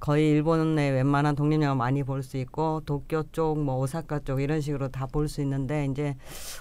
[0.00, 4.60] 거의 일본의 웬만한 독립 영화 많이 볼 수 있고 도쿄 쪽, 뭐 오사카 쪽 이런
[4.60, 6.16] 식으로 다 볼 수 있는데 이제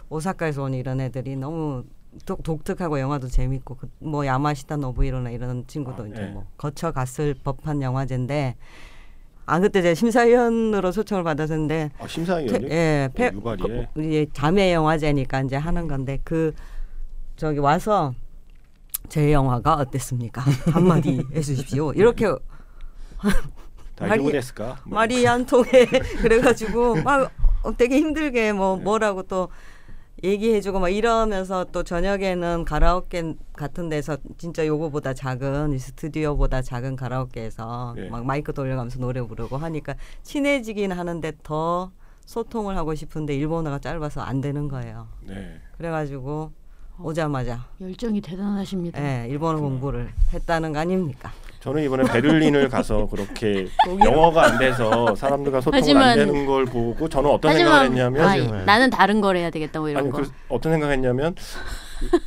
[0.10, 1.84] 오사카에서 온 이런 애들이 너무
[2.26, 6.26] 독, 독특하고 영화도 재밌고 그, 뭐 야마시타 노부이로나 이런 친구도 아, 이제 예.
[6.28, 8.56] 뭐 거쳐 갔을 법한 영화제인데
[9.46, 13.32] 아 그때 제가 심사위원으로 초청을 받았는데 아, 심사위원이 예, 페, 어?
[13.42, 16.54] 그, 이제 자매 영화제니까 이제 하는 건데 그
[17.36, 18.14] 저기 와서
[19.10, 20.42] 제 영화가 어땠습니까?
[20.72, 21.94] 한마디 해주십시오.
[21.94, 22.28] 이렇게
[24.00, 24.22] 말이-?
[24.22, 24.32] 뭐.
[24.86, 25.86] 말이 안 통해
[26.22, 27.32] 그래가지고 막
[27.64, 29.50] 어, 되게 힘들게 뭐 뭐라고 또
[30.24, 37.96] 얘기해주고 막 이러면서 또 저녁에는 가라오케 같은 데서 진짜 요거보다 작은 이 스튜디오보다 작은 가라오케에서
[37.98, 38.10] 예.
[38.10, 41.92] 막 마이크 돌려가면서 노래 부르고 하니까 친해지긴 하는데 더
[42.26, 45.10] 소통을 하고 싶은데 일본어가 짧아서 안 되는 거예요.
[45.28, 45.60] 네.
[45.78, 46.52] 그래가지고
[47.00, 49.04] 오자마자 열정이 대단하십니다.
[49.04, 51.32] 예, 일본어 공부를 했다는 거 아닙니까?
[51.64, 53.68] 저는 이번에 베를린을 가서 그렇게
[54.04, 58.90] 영어가 안 돼서 사람들과 하지만- 안 되는 걸 보고 저는 어떤 생각을 했냐면 아, 나는
[58.90, 60.18] 다른 걸 해야 되겠다 뭐 이런 아니 거.
[60.18, 61.36] 그 어떤 생각했냐면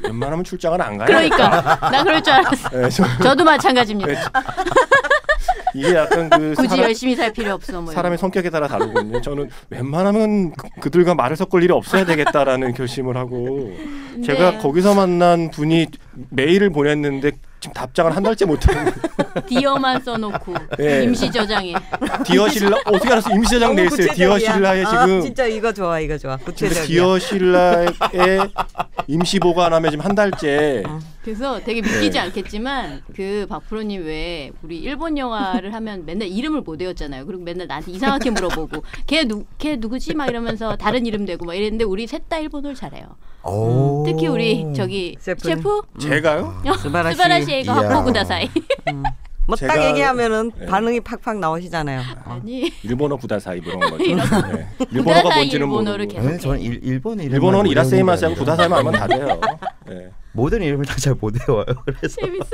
[0.05, 1.07] 웬만하면 출장은 안 가요.
[1.07, 2.69] 그러니까 나 그럴 줄 알았어.
[2.71, 4.11] 네, 저- 저도 마찬가지입니다.
[4.11, 4.17] 네,
[5.75, 7.83] 이게 약간 그 굳이 사람, 열심히 살 필요 없어.
[7.83, 8.17] 뭐 사람의.
[8.17, 9.21] 성격에 따라 다르거든요.
[9.21, 13.71] 저는 웬만하면 그, 들과 말을 섞을 일이 없어야 되겠다라는 결심을 하고
[14.25, 14.59] 제가 네.
[14.59, 15.89] 거기서 만난 분이
[16.31, 18.93] 메일을 보냈는데 지금 답장을 한 달째 못했는데
[19.49, 21.05] Dear만 써놓고 네.
[21.05, 21.75] 임시 저장해.
[22.25, 24.13] Dear 실라 어떻게 알았어 임시 저장 돼 있어요.
[24.13, 26.85] Dear 실라에 아, 지금 진짜 이거 좋아 이거 좋아 근데 구체적이야.
[26.87, 27.87] Dear 실라에
[29.09, 30.83] 임시 보관하면 지금 한 달째
[31.25, 31.91] 그래서 되게 네.
[31.91, 37.27] 믿기지 않겠지만 그 박프로님 왜 우리 일본 영화를 하면 맨날 이름을 못 외웠잖아요.
[37.27, 41.55] 그리고 맨날 나한테 이상하게 물어보고 걔 누 걔 누구지 막 이러면서 다른 이름 대고 막
[41.55, 43.05] 이랬는데 우리 셋 다 일본어를 잘해요.
[43.45, 44.03] 오.
[44.07, 45.57] 특히 우리 저기 셰프님.
[45.57, 46.61] 셰프 제가요?
[46.83, 47.17] 素晴らし.
[47.47, 47.91] 素晴らし 이거 이야.
[47.91, 48.49] 早くください.
[49.49, 50.67] 뭐딱 제가- 얘기하면은 네.
[50.67, 52.01] 반응이 팍팍 나오시잖아요.
[52.25, 52.33] 어.
[52.43, 53.97] 아니 일본어 ください 이런 거죠.
[54.05, 54.69] 이런 네.
[54.91, 56.29] 일본어가 ください 뭔지는 일본어를 모르고.
[56.29, 59.41] 네, 저는 일, 일본어 일본어는 이라세이마스하고 구다사이만 알면 다 돼요.
[59.87, 60.11] 네.
[60.33, 61.65] 모든 이름을 다 잘 못 외워요.
[61.85, 62.51] 그래서 재밌어.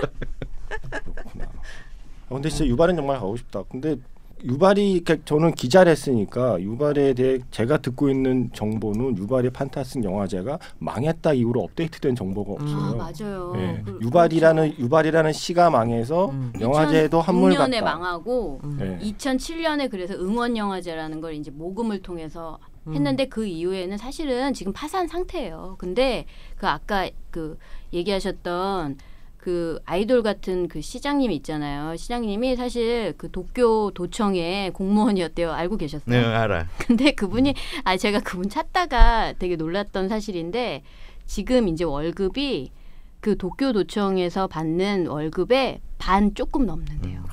[1.14, 1.44] 그렇구나.
[1.44, 3.62] 아, 근데 진짜 유바린 정말 가고 싶다.
[3.70, 3.96] 근데
[4.44, 11.32] 유바리 그러니까 저는 기자를 했으니까 유바리에 대해 제가 듣고 있는 정보는 유바리의 판타스틱 영화제가 망했다
[11.34, 12.96] 이후로 업데이트된 정보가 아 없어요.
[12.96, 13.52] 맞아요.
[13.56, 13.82] 예.
[13.84, 16.52] 그- 유바리라는 유바리라는 시가 망해서 음.
[16.60, 17.84] 영화제도 한물 2006년에 갔다.
[17.84, 18.98] 망하고 예.
[18.98, 22.94] 2007년에 그래서 응원 영화제라는 걸 이제 모금을 통해서 음.
[22.94, 25.76] 했는데 그 이후에는 사실은 지금 파산 상태예요.
[25.78, 26.26] 근데
[26.56, 27.56] 그 아까 그
[27.92, 28.98] 얘기하셨던
[29.42, 31.96] 그 아이돌 같은 그 시장님 있잖아요.
[31.96, 35.50] 시장님이 사실 그 도쿄 도청의 공무원이었대요.
[35.50, 36.04] 알고 계셨어요?
[36.06, 36.68] 네 알아.
[36.78, 37.52] 근데 그분이
[37.82, 40.84] 아 제가 그분 찾다가 되게 놀랐던 사실인데
[41.26, 42.70] 지금 이제 월급이
[43.18, 47.24] 그 도쿄 도청에서 받는 월급의 반 조금 넘는데요.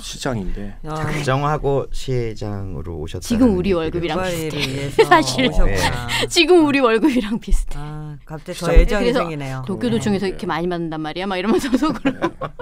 [0.00, 3.20] 시장인데 야, 작정하고 시장으로 오셨다.
[3.26, 4.90] 지금 우리 월급이랑 비슷해.
[5.04, 5.46] 사실.
[5.48, 6.08] 오셨구나.
[6.28, 7.76] 지금 우리 월급이랑 비슷해.
[7.78, 9.64] 아, 갑자기 시장- 더 애정이 그래서 생기네요.
[9.66, 12.12] 도쿄 도청에서 이렇게 많이 받는단 말이야, 막 이러면서 속으로.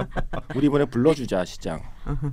[0.55, 1.81] 우리 이번에 불러주자 시장.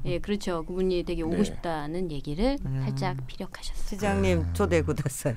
[0.05, 0.63] 예, 그렇죠.
[0.65, 1.43] 그분이 되게 오고 네.
[1.43, 2.81] 싶다는 얘기를 음.
[2.85, 3.83] 살짝 피력하셨어요.
[3.87, 5.33] 시장님 초대 구다사이.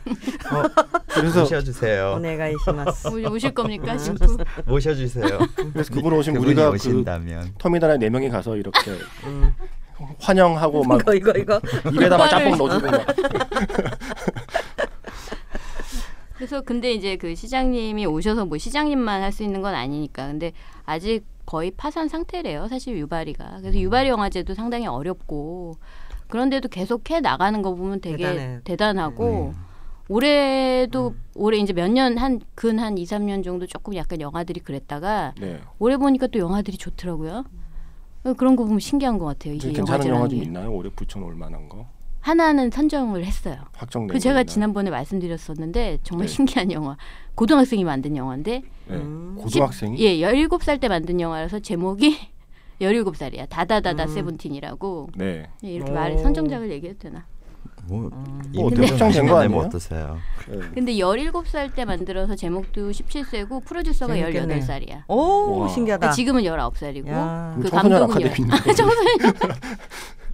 [1.08, 2.14] 그래서 모셔주세요.
[2.16, 3.08] 오네가 이시마스.
[3.08, 4.36] 오- 오실 겁니까, 셰프?
[4.66, 5.38] 모셔주세요.
[5.72, 7.54] 그래서 그분 오시면 그분이 우리가 그 오신다면.
[7.58, 8.90] 터미널에 네 명이 가서 이렇게
[9.24, 9.54] 음.
[10.20, 11.60] 환영하고 막 이거 이거 이거.
[11.92, 13.06] 입에다가 오빠를- 짬뽕 넣어주고 막.
[16.36, 20.26] 그래서 근데 이제 그 시장님이 오셔서 뭐 시장님만 할 수 있는 건 아니니까.
[20.26, 20.52] 근데
[20.84, 22.68] 아직 거의 파산 상태래요.
[22.68, 23.58] 사실 유바리가.
[23.62, 25.76] 그래서 유바리 영화제도 상당히 어렵고
[26.28, 28.60] 그런데도 계속 해 나가는 거 보면 되게 대단해.
[28.64, 29.64] 대단하고 음.
[30.08, 35.60] 올해도 올해 이제 몇 년 한 근한 2, 3년 정도 조금 약간 영화들이 그랬다가 네.
[35.78, 37.44] 올해 보니까 또 영화들이 좋더라고요.
[38.34, 39.54] 그런 거 보면 신기한 것 같아요.
[39.54, 40.44] 이게 괜찮은 영화 좀 게.
[40.44, 40.72] 있나요?
[40.72, 41.86] 올해 붙여놓을 만한 거
[42.20, 43.56] 하나는 선정을 했어요.
[43.74, 44.08] 확정된.
[44.08, 44.52] 그 제가 거 있나요?
[44.52, 46.32] 지난번에 말씀드렸었는데 정말 네.
[46.32, 46.96] 신기한 영화.
[47.36, 48.94] 고등학생이 만든 영화인데 네.
[48.96, 49.36] 음.
[49.38, 52.18] 고등학생이 예, 17살 때 만든 영화라서 제목이
[52.80, 53.48] 17살이야.
[53.48, 54.08] 다다다다 음.
[54.08, 55.10] 세븐틴이라고.
[55.16, 55.46] 네.
[55.64, 55.94] 예, 이렇게 오.
[55.94, 57.26] 말 선정작을 얘기해도 되나?
[57.88, 58.42] 뭐 음.
[58.54, 58.86] 뭐 이미 어때?
[58.88, 59.60] 확정된 거뭐 아니에요?
[59.62, 60.18] 어떠세요?
[60.48, 60.58] 네.
[60.74, 64.60] 근데 17살 때 만들어서 제목도 17세고 프로듀서가 재밌겠네.
[64.60, 65.02] 18살이야.
[65.08, 65.68] 오 우와.
[65.68, 66.10] 신기하다.
[66.10, 67.56] 지금은 19살이고 야.
[67.60, 68.48] 그 청소년 감독은 아카데미.
[68.74, 69.18] 청소년.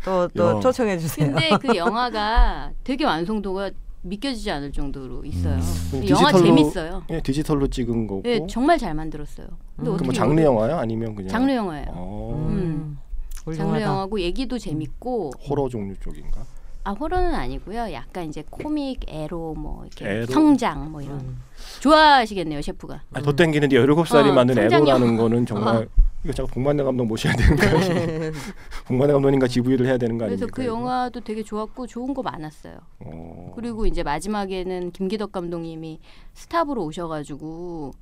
[0.04, 0.60] 또또 야.
[0.60, 1.28] 초청해 주세요.
[1.32, 3.70] 근데 그 영화가 되게 완성도가
[4.04, 5.60] 믿겨지지 않을 정도로 있어요.
[5.92, 7.04] 그럼 영화 디지털로- 재밌어요.
[7.10, 8.22] 예, 디지털로 찍은 거고.
[8.26, 9.46] 예, 정말 잘 만들었어요.
[9.76, 9.84] 근데 음.
[9.84, 10.76] 그뭐 어떻게 장르 영화요?
[10.76, 11.86] 아니면 그냥 장르 영화예요.
[11.90, 12.98] 어, 음.
[13.44, 13.82] 장르 훌륭하다.
[13.84, 16.44] 영화고 얘기도 재밌고 호러 종류 쪽인가?
[16.84, 17.92] 아 호러는 아니고요.
[17.92, 20.26] 약간 이제 코믹 에로 뭐 이렇게 에로?
[20.26, 21.42] 성장 뭐 이런 음.
[21.80, 23.02] 좋아하시겠네요 셰프가.
[23.12, 25.22] 아, 더 땡기는데 17 살이 어, 만든 성장 에로라는 영화.
[25.22, 25.88] 거는 정말
[26.24, 28.32] 이거 자꾸 복만대 감독 모셔야 되는 거 아니에요?
[28.86, 30.56] 복만대 감독님과 GV를 해야 되는 거 그래서 아닙니까?
[30.56, 30.72] 그 이거?
[30.72, 32.78] 영화도 되게 좋았고 좋은 거 많았어요.
[33.00, 33.52] 어.
[33.54, 36.00] 그리고 이제 마지막에는 김기덕 감독님이
[36.34, 37.92] 스탑으로 오셔가지고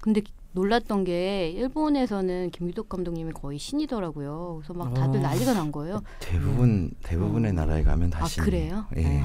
[0.00, 0.22] 근데
[0.52, 4.56] 놀랐던 게 일본에서는 김기덕 감독님이 거의 신이더라고요.
[4.60, 5.22] 그래서 막 다들 어.
[5.22, 6.02] 난리가 난 거예요.
[6.20, 8.42] 대부분 대부분의 나라에 가면 다 아, 신.
[8.42, 8.86] 그래요?
[8.96, 9.02] 예.
[9.02, 9.22] 네.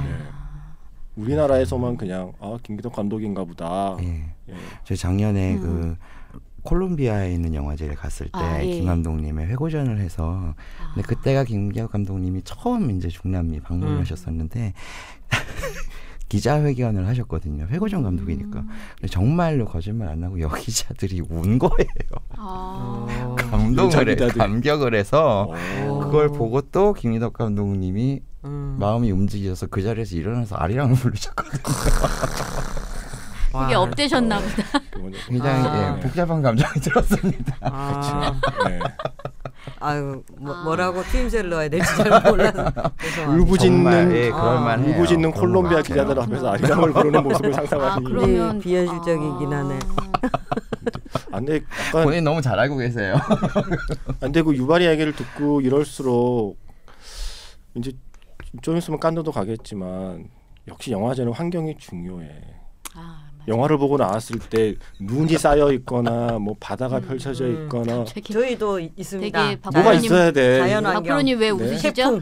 [1.15, 3.97] 우리나라에서만 그냥 아 김기덕 감독인가 보다.
[4.01, 4.33] 예.
[4.49, 4.53] 예.
[4.83, 5.61] 저 작년에 음.
[5.61, 5.97] 그
[6.63, 8.77] 콜롬비아에 있는 영화제를 갔을 때 아, 예.
[8.77, 10.93] 김 감독님의 회고전을 해서 아.
[10.93, 13.63] 근데 그때가 김기혁 감독님이 처음 이제 중남미 음.
[13.63, 14.73] 방문하셨었는데
[16.33, 17.67] 기자회견을 하셨거든요.
[17.69, 18.61] 회고전 감독이니까.
[18.61, 18.67] 음.
[19.07, 21.87] 정말로 거짓말 안 하고 여기자들이 운 거예요.
[22.37, 23.05] 아.
[23.07, 23.35] 어.
[23.37, 24.15] 감동을 해.
[24.15, 25.51] 감격을 해서
[25.85, 25.99] 어.
[25.99, 28.77] 그걸 보고 또 김기덕 감독님이 음.
[28.79, 31.61] 마음이 움직여서 그 자리에서 일어나서 아리랑을 부르셨거든요.
[33.53, 33.65] 와.
[33.65, 34.82] 그게 업되셨나 보다.
[35.27, 35.95] 굉장히 아.
[35.97, 37.55] 예, 복잡한 감정이 들었습니다.
[37.61, 38.33] 아,
[38.67, 38.79] 네.
[39.79, 40.63] 아유 뭐, 아.
[40.63, 42.71] 뭐라고 트임새를 넣어야 될지 잘 몰라서.
[43.29, 44.75] 울부짖는 예, 아.
[44.77, 45.81] 울부짖는 그런 콜롬비아.
[45.81, 49.79] 기자들 앞에서 아리랑을 부르는 모습을 아 상상하니 그러면 네, 비현실적이긴 하네.
[51.31, 51.55] 안돼
[51.87, 53.15] 약간 본인 너무 잘 알고 계세요.
[54.21, 56.57] 안돼 그 유바리 얘기를 듣고 이럴수록
[57.75, 57.91] 이제
[58.61, 60.29] 좀 있으면 깐도도 가겠지만
[60.67, 62.29] 역시 영화제는 환경이 중요해.
[62.95, 63.22] 아.
[63.47, 67.63] 영화를 보고 나왔을 때 눈이 쌓여 있거나 뭐 바다가 펼쳐져 음.
[67.63, 69.49] 있거나 되게 저희도 이- 있습니다.
[69.49, 70.59] 되게 뭐가 있어야 돼.
[70.59, 71.03] 자연 환경.
[71.03, 71.51] 박프로님 왜 네.
[71.51, 71.91] 웃으시죠?
[71.93, 72.21] 태풍.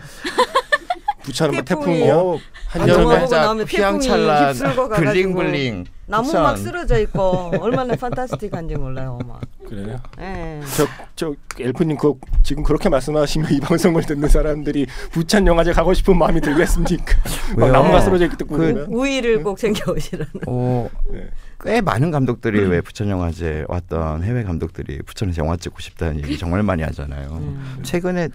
[1.24, 2.08] 부처는 뭐 태풍이- 태풍이요.
[2.08, 5.12] 영화 한여름에 휘황찬란 휩쓸고 가가지고.
[5.12, 6.44] 블링블링 나무 부천.
[6.44, 9.40] 막 쓰러져 있고 얼마나 판타스틱한지 몰라요, 막.
[9.68, 9.98] 그래요?
[10.20, 10.60] 예.
[10.76, 12.14] 저, 저 엘프님 그
[12.44, 17.16] 지금 그렇게 말씀하시면 이 방송을 듣는 사람들이 부천 영화제 가고 싶은 마음이 들겠습니까?
[17.56, 18.86] 나무가 쓰러져 있기 그- 때문에.
[18.90, 20.32] 우위를 꼭 챙겨 오시라는.
[20.48, 21.30] 어, 네.
[21.64, 26.64] 꽤 많은 감독들이 왜 부천 영화제 왔던 해외 감독들이 부천에서 영화 찍고 싶다는 얘기 정말
[26.64, 27.28] 많이 하잖아요.
[27.34, 27.80] 음.
[27.84, 28.30] 최근에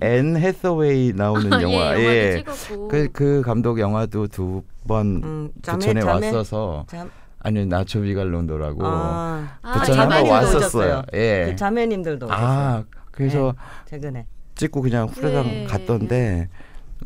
[0.00, 2.88] 앤 해서웨이 나오는 예, 영화, 영화도 예, 찍었고.
[2.88, 6.26] 그, 그 감독 영화도 두번 음, 자매, 부천에 자매?
[6.28, 7.06] 왔어서 자,
[7.40, 10.58] 아니 나초 비갈 론도라고 아, 아, 부천에 자매님도 한번 왔었어요.
[10.58, 11.02] 오셨어요.
[11.14, 11.46] 예.
[11.50, 12.46] 그 자매님들도 오셨어요.
[12.46, 13.54] 아 그래서
[13.86, 14.26] 최근에.
[14.54, 15.64] 찍고 그냥 후레당 네.
[15.66, 16.48] 갔던데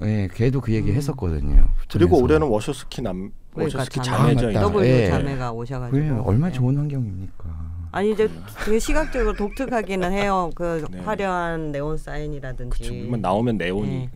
[0.03, 1.67] 예, 걔도 그 얘기 했었거든요.
[1.91, 2.25] 그리고 부천에서.
[2.25, 4.35] 올해는 워쇼스키 남 그러니까 워쇼스키 자매.
[4.35, 4.47] 자매죠.
[4.47, 4.59] 아, 이제.
[4.59, 4.69] 맞다.
[4.73, 5.07] 더블 예.
[5.09, 6.23] 자매가 오셔가지고.
[6.23, 6.53] 얼마나 예.
[6.53, 7.45] 좋은 환경입니까?
[7.93, 8.31] 아니 이제
[8.65, 10.51] 되게 시각적으로 독특하기는 해요.
[10.55, 11.01] 그 네.
[11.01, 12.79] 화려한 네온 사인이라든지.
[12.79, 12.95] 그쵸.
[13.11, 14.11] 만 나오면 네온이 예.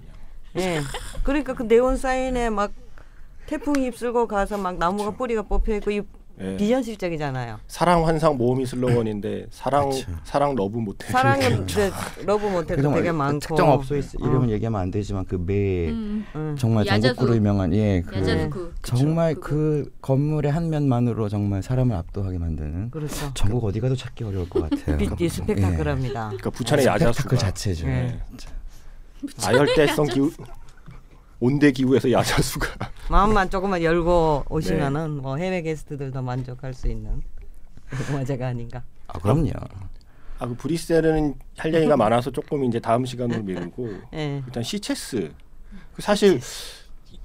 [0.57, 0.81] 예.
[1.23, 2.73] 그러니까 그 네온 사인에 막
[3.47, 6.03] 태풍이 휩쓸고 가서 막 나무가 뿌리가 뽑혀 있고 이
[6.41, 6.57] 예.
[6.57, 7.61] 비현실적이잖아요.
[7.69, 9.93] 사랑 환상 모험이 슬로건인데 사랑.
[10.25, 11.09] 사랑 love 모텔.
[11.13, 11.93] 사랑은 이제
[12.27, 13.39] 러브 모텔도 되게 많고.
[13.39, 14.27] 특정 업소 있- 어.
[14.27, 16.27] 이름은 얘기하면 안 되지만 그매 음.
[16.35, 16.57] 응.
[16.59, 17.03] 정말 야자수.
[17.15, 19.35] 전국구로 유명한 예, 그 정말.
[19.37, 23.31] 그 건물의 한 면만으로 정말 사람을 압도하게 만드는 그렇죠.
[23.35, 24.97] 전국 어디 가도 찾기 어려울 것 같아요.
[25.17, 26.25] 빛이 스펙타클합니다.
[26.31, 27.87] 그러니까 부천의 야자수가 스펙타클 자체죠.
[27.87, 28.19] 예.
[29.43, 30.31] 아열대성 기후
[31.41, 32.67] 온대 기후에서 야자수가
[33.11, 37.23] 마음만 조금만 열고 오시면은 뭐 해외 게스트들도 만족할 수 있는
[38.11, 38.83] 영화제가 아닌가.
[39.09, 39.51] 아, 그럼요.
[40.39, 44.43] 아, 그 브뤼셀은 할 얘기가 많아서 조금 이제 다음 시간으로 미루고 예.
[44.47, 45.33] 일단 시체스.
[45.95, 46.41] 그 사실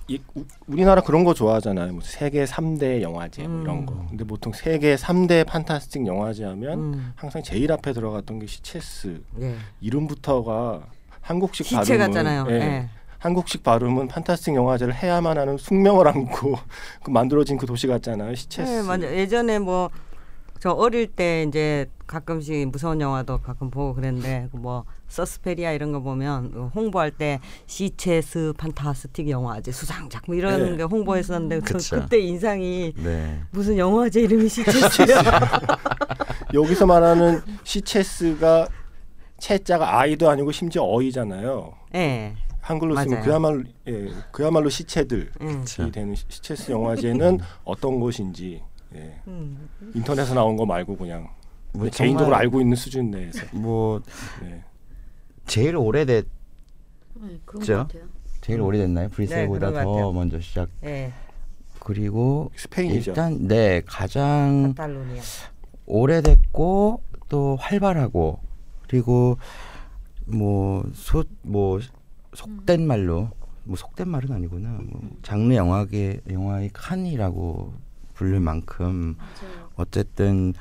[0.08, 1.94] 이, 우, 우리나라 그런 거 좋아하잖아요.
[1.94, 3.94] 뭐 세계 3대 영화제 뭐 이런 거.
[3.94, 4.08] 음.
[4.10, 7.14] 근데 보통 세계 3대 판타스틱 영화제 하면 음.
[7.16, 9.22] 항상 제일 앞에 들어갔던 게 시체스.
[9.42, 9.56] 예.
[9.82, 10.88] 이름부터가
[11.30, 12.46] 한국식 시체 발음은 같잖아요.
[12.50, 12.54] 예.
[12.56, 12.90] 예.
[13.20, 16.56] 한국식 발음은 판타스틱 영화제를 해야만 하는 숙명을 안고
[17.04, 18.34] 그 만들어진 그 도시 같잖아요.
[18.34, 18.72] 시체스.
[18.72, 19.06] 네, 맞아.
[19.16, 19.90] 예전에 뭐
[20.60, 26.52] 저 어릴 때 이제 가끔씩 무서운 영화도 가끔 보고 그랬는데 그뭐 서스페리아 이런 거 보면
[26.52, 30.78] 그 홍보할 때 시체스 판타스틱 영화제 수상작 뭐 이런 네.
[30.78, 31.78] 게 홍보했었는데 그.
[31.92, 33.42] 그때 인상이 네.
[33.52, 35.22] 무슨 영화제 이름이 시체스야.
[36.54, 38.68] 여기서 말하는 시체스가
[39.40, 41.74] 채자가 아이도 아니고 심지어 어이잖아요.
[41.96, 42.34] 예.
[42.62, 43.24] 한글로 쓰면 맞아요.
[43.26, 45.66] 그야말로 예, 그야말로 시체들이 음.
[45.92, 48.62] 되는 시- 시체스 영화제는 어떤 것인지
[48.96, 49.16] 예.
[49.28, 49.70] 음.
[49.96, 51.30] 인터넷에 나온 거 말고 그냥
[51.72, 54.02] 뭐 개인적으로 정말 알고 있는 수준 내에서 뭐
[54.44, 54.64] 예.
[55.48, 56.28] 제일 오래됐
[57.16, 57.40] 네.
[58.42, 59.10] 제일 오래됐나요?
[59.10, 60.12] 네, 그런 것 더.
[60.14, 60.70] 먼저 시작.
[60.84, 61.12] 예.
[61.80, 63.12] 그리고 스페인이죠.
[63.12, 65.22] 일단 네 가장 카탈루니아.
[65.86, 68.40] 오래됐고 또 활발하고
[68.90, 69.38] 그리고
[70.26, 71.80] 뭐소뭐
[72.34, 73.30] 속된 말로
[73.64, 77.74] 뭐 속된 말은 아니구나 뭐 장르 영화계 영화의 칸이라고
[78.16, 79.70] 부를 만큼 맞아요.
[79.76, 80.54] 어쨌든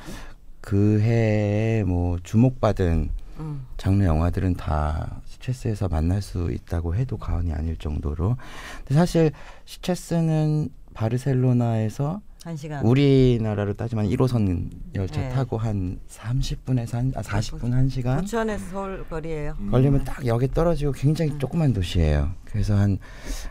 [0.61, 3.67] 그 해에 뭐 주목받은 음.
[3.79, 8.37] 장르 영화들은 다 시체스에서 만날 수 있다고 해도 과언이 아닐 정도로
[8.79, 9.33] 근데 사실
[9.65, 12.85] 시체스는 바르셀로나에서 한 시간.
[12.85, 15.29] 우리나라로 따지면 1호선 열차 네.
[15.31, 19.57] 타고 한 30분에서 한 아, 40분 1시간 부천에서 서울 거리예요.
[19.59, 19.71] 음.
[19.73, 21.39] 걸리면 딱 역에 떨어지고 굉장히 음.
[21.41, 22.31] 조그만 도시예요.
[22.45, 22.99] 그래서 한한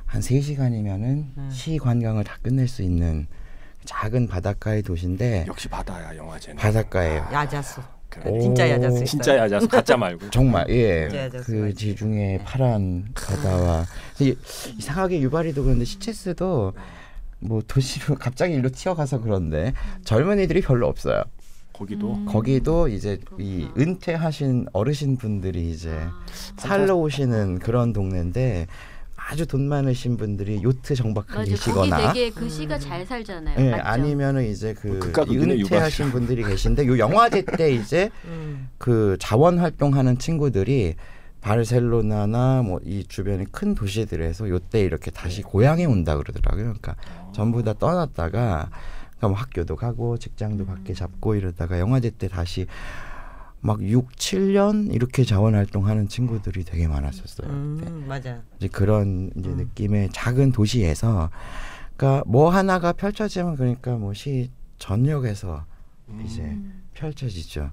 [0.08, 1.04] 3시간이면은
[1.38, 1.50] 음.
[1.52, 3.28] 시 관광을 다 끝낼 수 있는
[3.84, 6.58] 작은 바닷가의 도시인데 역시 바다야 영화제는.
[6.58, 7.28] 바닷가예요.
[7.32, 7.82] 야자수.
[8.10, 8.40] 그래.
[8.40, 8.70] 진짜 오.
[8.70, 9.06] 야자수 있어요.
[9.06, 10.30] 진짜 야자수 가짜 말고.
[10.32, 11.30] 정말 예.
[11.44, 11.88] 그 있지.
[11.90, 13.86] 지중해 파란 바다와
[14.22, 14.36] 이-
[14.78, 16.74] 이상하게 유발이도 그런데 시체스도
[17.40, 19.74] 뭐 도시로 갑자기 일로 튀어가서 그런데
[20.06, 21.24] 젊은이들이 별로 없어요.
[21.74, 22.26] 거기도 음.
[22.26, 23.74] 거기도 이제 이 그렇구나.
[23.78, 26.26] 은퇴하신 어르신 분들이 이제 아,
[26.58, 28.66] 살러 오시는 그런 동네인데
[29.16, 30.96] 아주 돈 많으신 분들이 요트
[31.46, 33.60] 계시거나 되게 그 시가 잘 살잖아요.
[33.60, 33.84] 예, 맞죠?
[33.84, 36.12] 아니면은 이제 그이 극이네, 은퇴하신.
[36.12, 38.70] 분들이 계신데 요 영화제 때 이제 음.
[38.78, 40.96] 그 자원 활동하는 친구들이
[41.48, 46.64] 바르셀로나나 뭐 이 주변의 큰 도시들에서 요때 이렇게 다시 고향에 온다 그러더라고요.
[46.66, 46.95] 그러니까
[47.34, 48.70] 전부 다 떠났다가
[49.18, 52.68] 그러니까 뭐 학교도 가고 직장도 밖에 잡고 이러다가 영화제 때 다시
[53.62, 57.48] 막 6, 7년 이렇게 자원 활동하는 친구들이 되게 많았었어요.
[57.48, 57.89] 그때.
[57.89, 58.41] 음, 맞아.
[58.58, 59.58] 이제 그런 이제 음.
[59.58, 61.30] 느낌의 작은 도시에서
[61.95, 65.66] 그러니까 뭐 하나가 펼쳐지면 그러니까 뭐 시 전역에서
[66.10, 66.24] 음.
[66.26, 66.84] 이제 음.
[66.93, 67.72] 펼쳐지죠.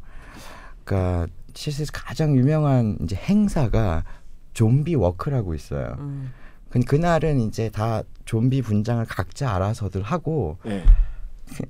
[0.85, 4.05] 그러니까 실제 가장 유명한 이제 행사가
[4.53, 5.97] 좀비 워크라고 있어요.
[5.99, 6.33] 음.
[6.71, 10.85] 그 그날은 이제 다 좀비 분장을 각자 알아서들 하고 예.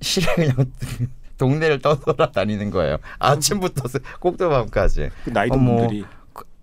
[0.00, 0.72] 실에 그냥
[1.36, 2.98] 동네를 떠돌아다니는 거예요.
[3.18, 3.84] 아침부터
[4.20, 5.10] 꼭두밤까지.
[5.24, 5.76] 그 나이 든 어머.
[5.76, 6.04] 분들이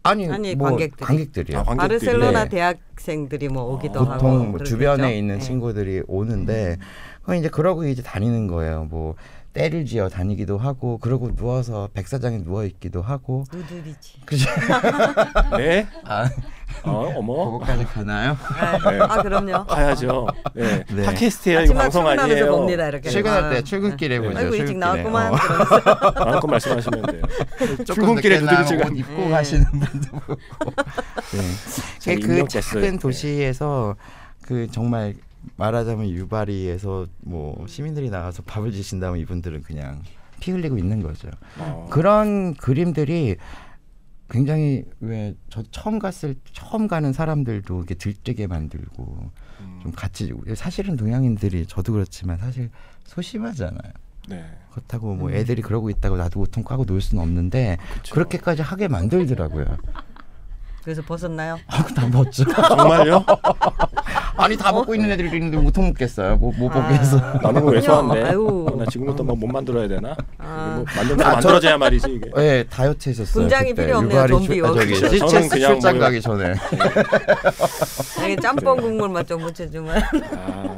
[0.03, 1.05] 아니, 아니, 뭐 관객들이.
[1.05, 1.59] 관객들이요.
[1.59, 1.99] 아, 관객들이.
[1.99, 2.49] 바르셀로나 네.
[2.49, 4.63] 대학생들이 뭐 오기도 하고 보통 뭐?
[4.63, 5.41] 주변에 있는 네.
[5.41, 6.77] 친구들이 오는데
[7.21, 8.85] 그럼 이제 그러고 이제 다니는 거예요.
[8.85, 9.15] 뭐
[9.53, 14.21] 때를 지어 다니기도 하고 그러고 누워서 백사장에 누워 있기도 하고 누드비치.
[14.25, 14.49] 그죠?
[15.57, 15.87] 네.
[16.05, 16.29] 아,
[16.83, 17.51] 어, 어머.
[17.51, 18.37] 그거까지 가나요?
[18.89, 18.99] 네.
[19.01, 19.65] 아 그럼요.
[19.65, 20.27] 가야죠.
[20.53, 20.83] 네.
[20.89, 21.03] 네.
[21.03, 21.59] 팟캐스트예요.
[21.59, 22.51] 이거 아침만 방송 출근하면서 아니에요.
[22.57, 23.09] 봅니다 이렇게.
[23.09, 24.27] 출근할 아, 때 출근길에 네.
[24.27, 24.39] 보죠.
[24.39, 24.79] 아이고 일찍 출근길에.
[24.79, 25.33] 나왔구만.
[25.33, 26.25] 어.
[26.25, 27.21] 마음껏 말씀하시면 돼요.
[27.85, 29.29] 출근길에 옷 입고 네.
[29.29, 30.35] 가시는 분도 보고.
[31.99, 32.21] 잘 네.
[32.21, 32.47] 그.
[32.47, 32.97] 작은 네.
[32.97, 33.95] 도시에서
[34.43, 35.15] 그 정말
[35.57, 40.01] 말하자면 유바리에서 뭐 시민들이 나가서 밥을 주신다면 이분들은 그냥
[40.39, 41.29] 피 흘리고 있는 거죠.
[41.59, 41.87] 어.
[41.91, 43.35] 그런 그림들이
[44.29, 49.29] 굉장히 왜 저 처음 갔을 처음 가는 사람들도 이렇게 들뜨게 만들고
[49.59, 52.69] 음, 좀 같이 사실은 동양인들이 저도 그렇지만 사실
[53.03, 53.91] 소심하잖아요.
[54.29, 54.45] 네.
[54.71, 55.33] 그렇다고 뭐 음.
[55.33, 58.13] 애들이 그러고 있다고 나도 우통 까고 놀 수는 없는데 그쵸.
[58.15, 59.65] 그렇게까지 하게 만들더라고요.
[60.83, 61.59] 그래서 벗었나요?
[61.67, 62.43] 아, 다 벗죠.
[62.67, 63.23] 정말요?
[64.37, 66.37] 아니 다 벗고 있는 애들이 있는데 우통 먹겠어요.
[66.37, 66.87] 뭐, 뭐 아.
[66.87, 67.17] 보겠어.
[67.43, 68.23] 나는 왜 소한데?
[68.23, 68.65] 아유.
[68.71, 70.15] 어, 나 지금부터 뭐 못 만들어야 되나?
[70.39, 70.73] 아.
[70.77, 72.29] 뭐 만들면 아, 저- 만들어져야 말이지 이게.
[72.35, 73.33] 네, 다이어트 했었어요.
[73.43, 73.85] 분장이 그때.
[73.85, 74.93] 필요 없네요, 좀비 출- 아, 저기
[75.49, 76.53] 그냥 출장 뭐- 가기 전에.
[78.23, 80.01] 여기 짬뽕 국물만 좀 묻혀 주면.
[80.35, 80.75] 아.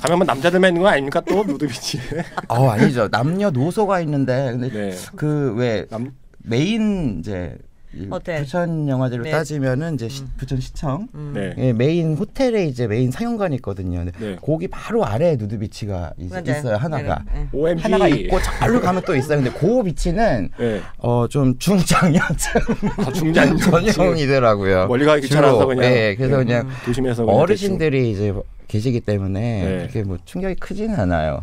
[0.00, 2.00] 가면 뭐 남자들만 있는 거 아닙니까 또 누드비치에?
[2.48, 3.08] 어 아니죠.
[3.08, 4.96] 남녀 노소가 있는데 근데 네.
[5.16, 7.71] 그왜남 메인 이제 이
[8.10, 8.40] 호텔.
[8.42, 9.30] 부천 영화제로 네.
[9.30, 11.32] 따지면은 이제 시- 부천 시청 음.
[11.34, 11.54] 네.
[11.58, 13.98] 예, 메인 호텔에 이제 메인 상영관이 있거든요.
[13.98, 14.36] 근데 네.
[14.40, 16.44] 거기 바로 아래에 누드 비치가 있, 맞아요.
[16.58, 17.22] 있어요 하나가.
[17.32, 17.48] 네, 네.
[17.52, 17.82] OMG.
[17.82, 19.42] 하나가 있고 저로 가면 또 있어요.
[19.42, 20.80] 근데 그 비치는 네.
[20.98, 22.60] 어좀 중장년층
[22.96, 24.86] 아, 중장 전용이더라고요.
[24.86, 25.66] 멀리 가기 귀찮아서.
[25.66, 25.84] 그냥.
[25.84, 26.44] 예, 그래서 네.
[26.44, 28.32] 그냥 도심에서 그냥 어르신들이 이제
[28.72, 29.78] 계시기 때문에 네.
[29.80, 31.42] 그렇게 뭐 충격이 크지는 않아요.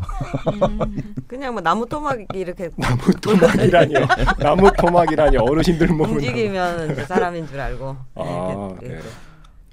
[1.28, 4.00] 그냥 뭐 나무 토막 이렇게 나무 토막이라니요.
[4.42, 8.94] 나무 토막이라니 어르신들 몸은 움직이면 이제 사람인 줄 알고 아, 이렇게, 네.
[8.94, 9.08] 이렇게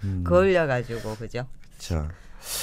[0.04, 1.46] 음, 그을려가지고 그죠?
[1.78, 2.09] 그렇죠.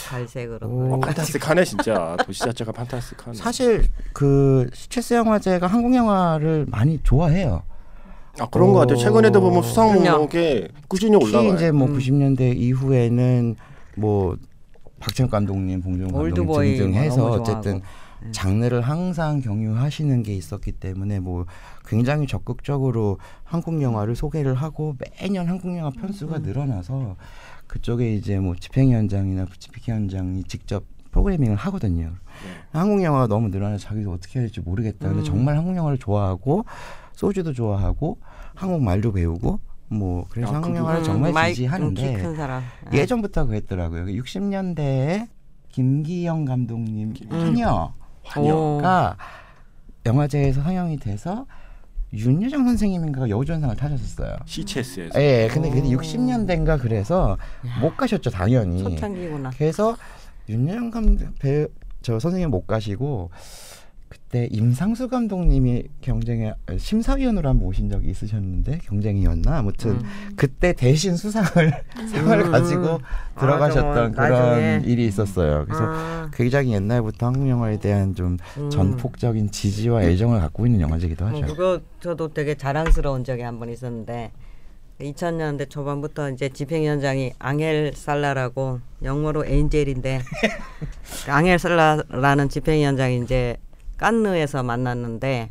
[0.09, 0.67] 갈색으로.
[0.67, 0.93] 오.
[0.93, 3.35] 어, 판타스틱하네 진짜 도시 자체가 판타스틱하네.
[3.35, 7.63] 사실 그 스트레스 영화제가 한국 영화를 많이 좋아해요.
[8.39, 8.97] 아 그런 것 같아요.
[8.97, 9.93] 최근에도 보면 수상.
[9.95, 11.55] 목록에 꾸준히 올라가요.
[11.55, 11.97] 이제 뭐 음.
[11.97, 13.55] 90년대 이후에는
[13.95, 14.37] 뭐
[15.03, 17.81] 박찬욱 감독님, 봉준호 감독님 올드보이 등등 뭐 해서 너무 어쨌든.
[18.21, 18.31] 네.
[18.31, 21.45] 장르를 항상 경유하시는 게 있었기 때문에 뭐
[21.85, 26.41] 굉장히 적극적으로 한국 영화를 소개를 하고 매년 한국 영화 편수가 음.
[26.43, 27.17] 늘어나서
[27.67, 32.05] 그쪽에 이제 뭐 집행위원장이나 집행위원장이 직접 프로그래밍을 하거든요.
[32.05, 32.79] 네.
[32.79, 35.09] 한국 영화가 너무 늘어나서 자기도 어떻게 해야 될지 모르겠다.
[35.09, 35.25] 근데 음.
[35.25, 36.63] 정말 한국 영화를 좋아하고
[37.11, 38.19] 소주도 좋아하고
[38.55, 39.59] 한국 말도 배우고
[39.89, 42.01] 뭐 그래서 아, 한국 그분- 영화를 음, 정말 지지하는데.
[42.91, 42.97] 네.
[42.97, 44.05] 예전부터 그랬더라고요.
[44.05, 45.27] 60년대에
[45.69, 47.29] 김기영 감독님 김-
[48.23, 50.05] 하녀가 오.
[50.05, 51.45] 영화제에서 상영이 돼서
[52.13, 54.35] 윤여정 선생님인가가 여우조연상을 타셨었어요.
[54.45, 55.97] CCS에서 예, 근데 그게 오.
[55.99, 57.37] 60년대인가 그래서
[57.81, 58.83] 못 가셨죠 당연히.
[58.83, 59.51] 초창기구나.
[59.57, 59.95] 그래서
[60.49, 61.67] 윤여정 감독 배우
[62.01, 63.31] 저 선생님 못 가시고
[64.13, 70.01] 그때 임상수 감독님이 경쟁에 심사위원으로 한번 오신 적이 있으셨는데 경쟁이었나 아무튼 음.
[70.35, 71.49] 그때 대신 수상을
[72.11, 72.51] 상을 음.
[72.51, 72.99] 가지고
[73.39, 74.81] 들어가셨던 아, 그런 나중에.
[74.85, 75.65] 일이 있었어요.
[75.65, 78.69] 그래서 아, 굉장히 옛날부터 한국 영화에 대한 좀 음.
[78.69, 81.47] 전폭적인 지지와 애정을 갖고 있는 영화제기도 뭐 하죠.
[81.47, 84.31] 그거 저도 되게 자랑스러운 적이 한 번 있었는데
[85.01, 90.21] 2000년대 초반부터 이제 집행위원장이 앙헬 살라라고 영어로 엔젤인데
[91.25, 93.57] 그 앙헬 살라라는 집행위원장이 이제
[94.03, 95.49] 깐느에서 만났는데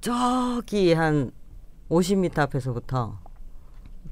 [0.00, 1.32] 저기 한
[1.90, 3.18] 50m 앞에서부터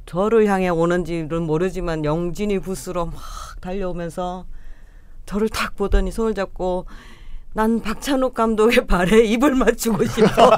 [0.07, 3.15] 저를 향해 오는지는 모르지만 영진이 부스로 막
[3.61, 4.45] 달려오면서
[5.25, 6.87] 저를 딱 보더니 손을 잡고
[7.53, 10.51] 난 박찬욱 감독의 발에 입을 맞추고 싶어.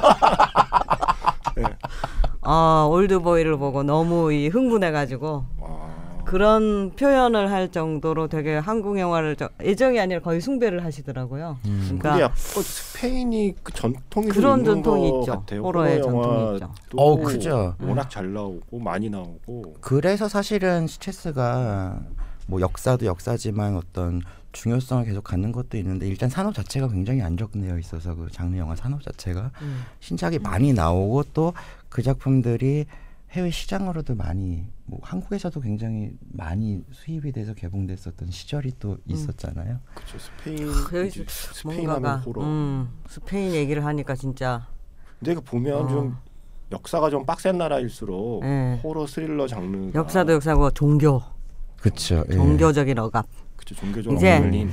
[2.41, 5.90] 아 올드보이를 보고 너무 이 흥분해가지고 와.
[6.31, 11.57] 그런 표현을 할 정도로 되게 한국 영화를 저, 애정이 아니라 거의 숭배를 하시더라고요.
[11.65, 11.97] 음.
[11.99, 15.31] 그러니까 약간 스페인이 그 전통이 좀 그런 있는 전통이 것 있죠.
[15.33, 15.61] 같아요.
[15.61, 16.71] 호러의 호러 전통이 있죠.
[16.95, 17.75] 어, 그죠.
[17.81, 21.99] 워낙 잘 나오고 많이 나오고 그래서 사실은 스트레스가
[22.47, 24.21] 뭐 역사도 역사지만 어떤
[24.53, 29.01] 중요성을 계속 갖는 것도 있는데 일단 산업 자체가 굉장히 안정되어 있어서 그 장르 영화 산업
[29.03, 29.83] 자체가 음.
[29.99, 31.53] 신작이 많이 나오고 또
[31.91, 32.85] 그 작품들이
[33.31, 39.79] 해외 시장으로도 많이 뭐 한국에서도 굉장히 많이 수입이 돼서 개봉됐었던 시절이 또 있었잖아요.
[39.95, 40.17] 그렇죠.
[40.19, 42.41] 스페인 이제 스페인 하면 호러.
[42.43, 44.67] 음, 스페인 얘기를 하니까 진짜
[45.19, 45.87] 근데 그 보면 어.
[45.87, 46.17] 좀
[46.73, 48.79] 역사가 좀 빡센 나라일수록 네.
[48.83, 51.21] 호러 스릴러 장르가 역사도 역사고 종교
[51.79, 52.25] 그렇죠.
[52.29, 52.33] 예.
[52.35, 53.25] 종교적인 억압.
[53.55, 54.71] 그쵸 종교적 이제 어울린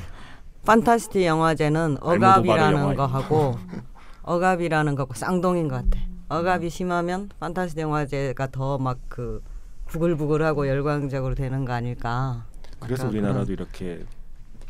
[0.65, 2.97] 판타스틱 영화제는 알모도바르 억압이라는.
[2.97, 3.55] 거 하고
[4.23, 6.08] 억압이라는 거고 쌍둥이인 것 같아.
[6.29, 9.43] 억압이 심하면 판타지 영화제가 더 막 그
[9.87, 12.45] 부글부글하고 열광적으로 되는 거 아닐까.
[12.79, 14.05] 그래서 우리나라도 이렇게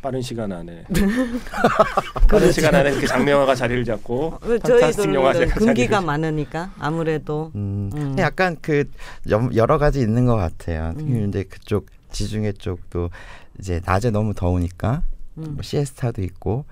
[0.01, 0.85] 빠른 시간 안에
[2.29, 7.51] 빠른 시간 안에 이렇게 장르 영화가 자리를 잡고 그런- 판타스틱 영화제가 금기가 자리를 많으니까 아무래도
[7.55, 8.15] 음, 음.
[8.17, 8.85] 약간 그
[9.29, 10.93] 여- 여러 가지 있는 것 같아요.
[10.99, 11.27] 음.
[11.27, 13.09] 이제 그쪽 지중해 쪽도
[13.59, 15.01] 이제 낮에 너무 더우니까
[15.37, 15.43] 음.
[15.55, 16.63] 뭐 시에스타도 있고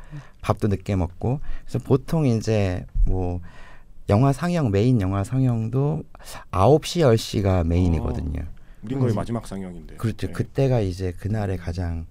[0.42, 3.42] 밥도 늦게 먹고 그래서 보통 이제 뭐
[4.10, 6.04] 영화 상영 메인 영화 상영도
[6.52, 8.42] 9시 10시가 메인이거든요.
[8.84, 9.16] 우린 거의 음.
[9.16, 9.96] 마지막 상영인데.
[9.96, 10.28] 그렇죠.
[10.28, 10.34] 네.
[10.34, 12.06] 그때가 이제 그날의 가장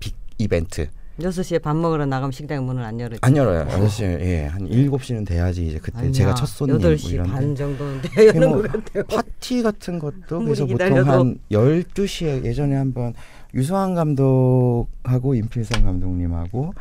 [0.00, 0.88] 빅 이벤트.
[1.20, 3.18] 6시에 밥 먹으러 나가면 식당 문을 안 열어요.
[3.20, 3.66] 안 열어요.
[3.66, 7.32] 6시 예, 한 7시는 돼야지 이제 그때 제가 첫 손님 뭐 8시 이런데.
[7.32, 9.04] 반 정도는 돼야 여는 뭐것 같아요.
[9.04, 11.10] 파티 같은 것도 그래서 보통 기다려도.
[11.10, 13.12] 한 12시에 예전에 한번
[13.54, 16.72] 유수환 감독하고 임필성 감독님하고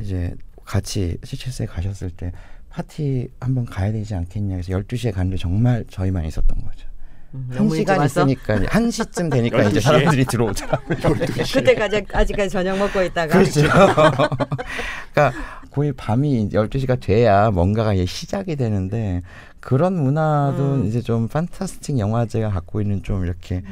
[0.00, 0.34] 이제
[0.64, 2.32] 같이 시체스에 가셨을 때
[2.70, 6.88] 파티 한번 가야 되지 않겠냐 해서 12시에 갔는데 정말 저희만 있었던 거죠.
[7.34, 9.82] 음, 한 시간 있으니까 한 시쯤 되니까 이제 12시에?
[9.82, 10.98] 사람들이 들어오더라고요.
[11.52, 13.62] 그때까지 아직까지 저녁 먹고 있다가 그렇죠.
[15.12, 15.38] 그러니까
[15.70, 19.22] 거의 밤이 12시가 돼야 뭔가가 이제 시작이 되는데
[19.60, 20.86] 그런 문화도 음.
[20.86, 23.62] 이제 좀 판타스틱 영화제가 갖고 있는 좀 이렇게,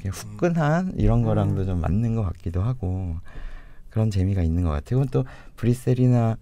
[0.00, 1.66] 이렇게 후끈한 이런 거랑도 음.
[1.66, 3.16] 좀 맞는 것 같기도 하고
[3.90, 5.00] 그런 재미가 있는 것 같아요.
[5.00, 5.24] 그건 또
[5.56, 6.36] 브리셀이나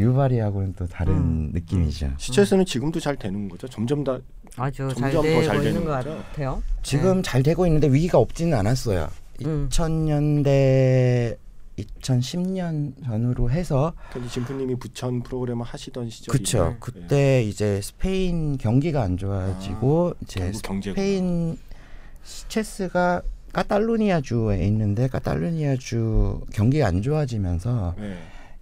[0.00, 1.50] 유바리하고는 또 다른 음.
[1.52, 2.12] 느낌이죠.
[2.16, 3.68] 시체스는 지금도 잘 되는 거죠.
[3.68, 4.18] 점점 다
[4.56, 6.16] 아주 점점 잘 더잘 되고 되는 것 거죠.
[6.16, 6.62] 같아요.
[6.82, 9.08] 지금 잘 되고 있는데 위기가 없지는 않았어요.
[9.44, 9.68] 음.
[9.70, 11.36] 2000년대
[11.78, 16.76] 2010년 전후로 해서 근데 진프님이 부천 프로그램을 하시던 시절이 그쵸.
[16.78, 20.94] 그때 이제 스페인 경기가 안 좋아지고 이제 결국 경제구나.
[20.94, 21.58] 스페인
[22.22, 23.22] 시체스가
[23.52, 28.16] 카탈루니아 주에 있는데 카탈루니아 주 경기가 안 좋아지면서 네.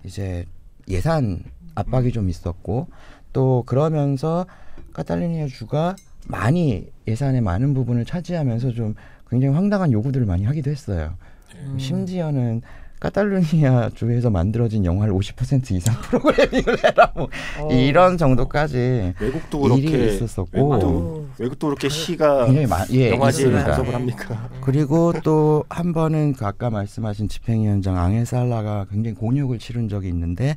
[0.05, 0.45] 이제
[0.89, 1.43] 예산
[1.75, 2.89] 압박이 좀 있었고
[3.33, 4.47] 또 그러면서
[4.93, 5.95] 카탈루니아 주가
[6.27, 8.95] 많이 예산의 많은 부분을 차지하면서 좀
[9.31, 11.15] 굉장히 황당한 요구들을 많이 하기도 했어요.
[11.55, 11.79] 음.
[11.79, 12.63] 심지어는
[13.01, 17.29] 카탈루니아 주에서 만들어진 영화를 50% 이상 프로그래밍을 해라 뭐
[17.61, 17.73] 어.
[17.73, 20.51] 이런 정도까지 외국도 그렇게 있었었고.
[20.53, 23.65] 외국도, 외국도 그렇게 시가 굉장히 많 예, 영화제에 있습니다.
[23.65, 24.49] 간섭을 합니까?
[24.63, 30.57] 그리고 또 한 번은 그 아까 말씀하신 집행위원장 앙헬 살라가 굉장히 곤욕을 치른 적이 있는데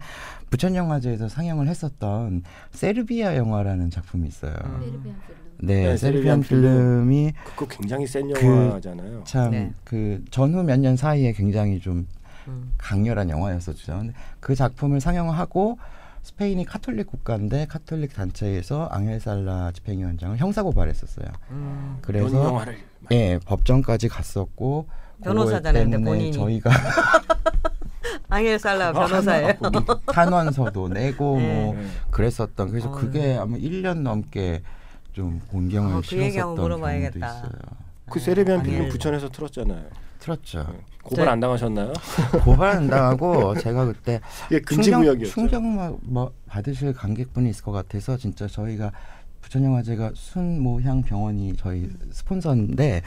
[0.49, 4.53] 부천 영화제에서 상영을 했었던 세르비아 영화라는 작품이 있어요.
[4.65, 5.15] 음.
[5.63, 6.61] 네, 네, Serbian Serbian Film.
[6.61, 9.23] Film이 그거 굉장히 센 그- 영화잖아요.
[9.25, 9.71] 참 네.
[9.83, 12.07] 그 전후 몇 년 사이에 굉장히 좀
[12.47, 12.73] 음.
[12.77, 13.97] 강렬한 영화였었죠.
[13.97, 15.77] 근데 그 작품을 상영하고
[16.23, 21.27] 스페인이 카톨릭 국가인데 카톨릭 단체에서 앙헬 살라 집행위원장을 형사고발했었어요.
[21.51, 21.97] 음.
[22.01, 22.63] 그래서
[23.11, 24.87] 예 법정까지 갔었고
[25.23, 26.31] 변호사잖아요, 본인이.
[26.31, 26.69] 저희가
[28.29, 29.53] 앙헬 살라 변호사예요.
[30.13, 31.63] 탄원서도 내고 네.
[31.63, 31.87] 뭐 네.
[32.11, 32.91] 그랬었던 그래서 어.
[32.91, 34.61] 그게 아마 1년 넘게
[35.13, 36.61] 좀 곤경을 어, 그 치렀었던 경우도.
[37.17, 37.51] 있어요.
[38.09, 38.89] 그 세르비안 아, 필름 앙헬.
[38.91, 39.83] 부천에서 틀었잖아요.
[40.21, 40.67] 틀었죠.
[40.71, 40.79] 네.
[41.03, 41.93] 고발 안 당하셨나요?
[42.45, 45.33] 고발 안 당하고 제가 그때 이게 금지구역이었죠.
[45.33, 48.91] 충격 뭐, 뭐 받으실 관객분이 있을 것 같아서 진짜 저희가
[49.41, 53.01] 부천영화제가 순모향 병원이 저희 스폰서인데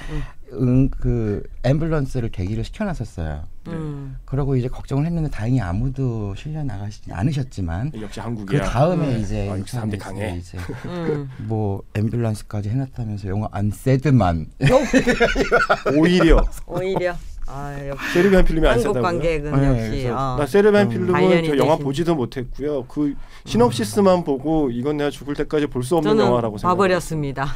[0.60, 3.46] 응, 그 앰뷸런스를 대기를 시켜놨었어요.
[3.68, 4.16] 음.
[4.26, 8.62] 그러고 이제 걱정을 했는데 다행히 아무도 실려 나가시지 않으셨지만 역시 그 한국이야.
[8.64, 9.20] 다음에 음.
[9.20, 10.38] 이제 아, 역시 사람들이 인터넷에 강해.
[10.38, 11.30] 이제 음.
[11.38, 14.46] 뭐 앰뷸런스까지 해놨다면서 영화 안세드만
[15.96, 17.14] 오히려 오히려
[17.46, 19.02] 아, 역시 세르비안 필름이 안 한국 세다고요.
[19.02, 20.36] 관객은 네, 역시 어.
[20.38, 20.88] 나 세르비안 음.
[20.88, 22.84] 필름은 저 영화 되신- 보지도 못했고요.
[22.86, 23.14] 그
[23.44, 26.72] 시놉시스만 보고 이건 내가 죽을 때까지 볼 수 없는 영화라고 생각.
[26.74, 27.46] 봐버렸습니다.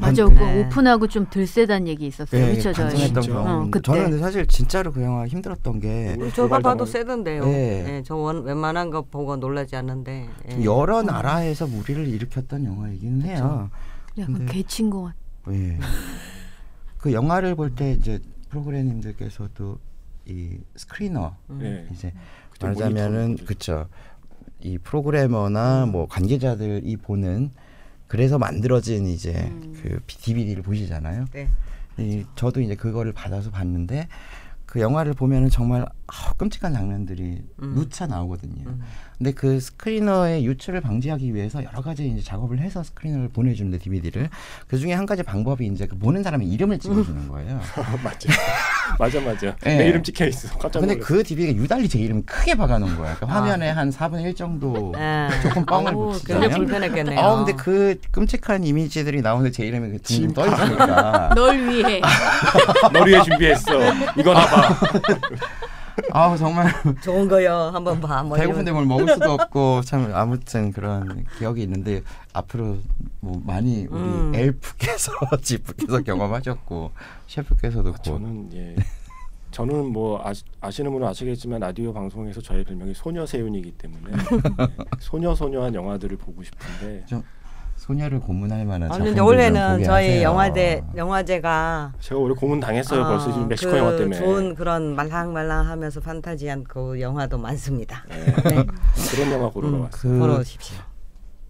[0.00, 0.34] 맞아, 네.
[0.34, 2.40] 그 오픈하고 좀 들세단 얘기 있었어요.
[2.46, 3.12] 네, 그렇죠, 저희.
[3.30, 3.82] 어, 그때.
[3.84, 7.44] 저는 근데 사실 진짜로 그 영화 힘들었던 게 저가 봐도 세던데요.
[7.44, 7.84] 네.
[7.98, 10.28] 예, 저 원, 웬만한 거 보고 놀라지 않는데.
[10.50, 10.64] 예.
[10.64, 13.70] 여러 나라에서 무리를 일으켰던 영화이기는 해요.
[14.18, 15.16] 약간 개친 것 같아.
[15.52, 15.78] 예.
[16.98, 18.18] 그 영화를 볼 때 이제
[18.54, 19.78] 프로그램님들께서도
[20.26, 21.58] 이 스크리너 음.
[21.58, 21.86] 네.
[21.92, 22.12] 이제
[22.60, 23.88] 말하자면은 그쵸
[24.60, 27.50] 이 프로그래머나 뭐 관계자들이 보는
[28.06, 29.74] 그래서 만들어진 이제 음.
[29.82, 31.26] 그 DVD를 보시잖아요.
[31.32, 31.48] 네.
[31.98, 34.08] 이 저도 이제 그거를 받아서 봤는데
[34.66, 37.74] 그 영화를 보면은 정말 아우, 끔찍한 장면들이 음.
[37.74, 38.68] 누차 나오거든요.
[38.68, 38.82] 음.
[39.18, 44.28] 근데 그 스크리너의 유출을 방지하기 위해서 여러 가지 이제 작업을 해서 스크리너를 보내주는데 DVD를
[44.66, 47.60] 그 중에 한 가지 방법이 이제 그 보는 사람의 이름을 찍어주는 거예요.
[48.02, 48.28] 맞아.
[48.98, 49.56] 맞아 맞아.
[49.62, 49.76] 네.
[49.78, 50.48] 내 이름 찍혀 있어.
[50.58, 51.06] 깜짝 근데 놀랐어.
[51.14, 53.14] 그 DVD가 유달리 제 이름을 크게 박아놓은 거예요.
[53.16, 53.40] 그러니까 아.
[53.42, 55.28] 화면에 한 4분의 1 정도 예.
[55.42, 56.40] 조금 뻥을 붙이잖아요.
[56.40, 57.20] 굉장히 불편했겠네요.
[57.20, 62.00] 아 근데 그 끔찍한 이미지들이 나오는데 제 이름이 그 둥둥 진- 떠 있으니까 널 위해.
[62.92, 63.72] 널 위해 준비했어.
[64.18, 64.78] 이거 봐봐.
[66.12, 66.72] 아 정말
[67.02, 67.70] 좋은 거요.
[67.72, 68.22] 한번 봐.
[68.22, 72.78] 뭐 배고픈데 뭘 먹을 수도 없고 참 아무튼 그런 기억이 있는데 앞으로
[73.20, 74.32] 뭐 많이 우리 음.
[74.34, 76.90] 엘프께서 지프께서 경험하셨고
[77.26, 78.76] 셰프께서도 아, 고 저는 예.
[79.50, 84.10] 저는 뭐 아시, 아시 는 분은 아시겠지만 라디오 방송에서 저의 별명이 소녀 세윤이기 때문에
[84.60, 84.68] 예,
[84.98, 87.06] 소녀 소녀한 영화들을 보고 싶은데
[87.84, 90.22] 소녀를 고문할 만한 아니 근데 원래는 보게 저희 하세요.
[90.22, 93.02] 영화제 영화제가 제가 원래 고문 당했어요.
[93.02, 94.16] 어, 벌써 지금 멕시코 그 영화 때문에.
[94.16, 98.02] 좋은 그런 말랑말랑하면서 판타지한 그 영화도 많습니다.
[98.10, 98.64] 예, 네.
[99.10, 99.82] 그런 영화 보러 음.
[99.82, 99.90] 왔어요.
[99.90, 100.78] 그 보러 오십시오.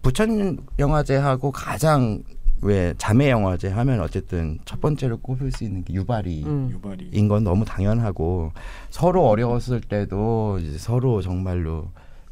[0.01, 2.21] 부천 영화제하고 가장
[2.61, 6.69] 왜 자매 영화제 하면 어쨌든 첫 번째로 꼽을 수 있는 게 유발이 음.
[6.69, 8.51] 유발이 인건 너무 당연하고
[8.89, 11.85] 서로 어려웠을 때도 이제 서로 정말로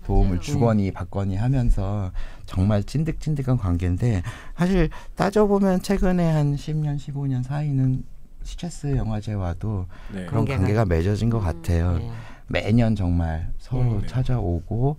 [0.06, 0.41] 도움을 맞아요.
[0.41, 2.12] 주거니 받거니 하면서
[2.45, 4.22] 정말 찐득찐득한 관계인데
[4.58, 8.04] 사실 따져보면 최근에 한 10년 15년 사이는
[8.43, 10.26] 스트레스 영화제와도 네.
[10.26, 11.97] 그런 관계가- 관계가 맺어진 것 음, 같아요.
[11.97, 12.12] 네.
[12.47, 14.08] 매년 정말 서로 네.
[14.08, 14.97] 찾아오고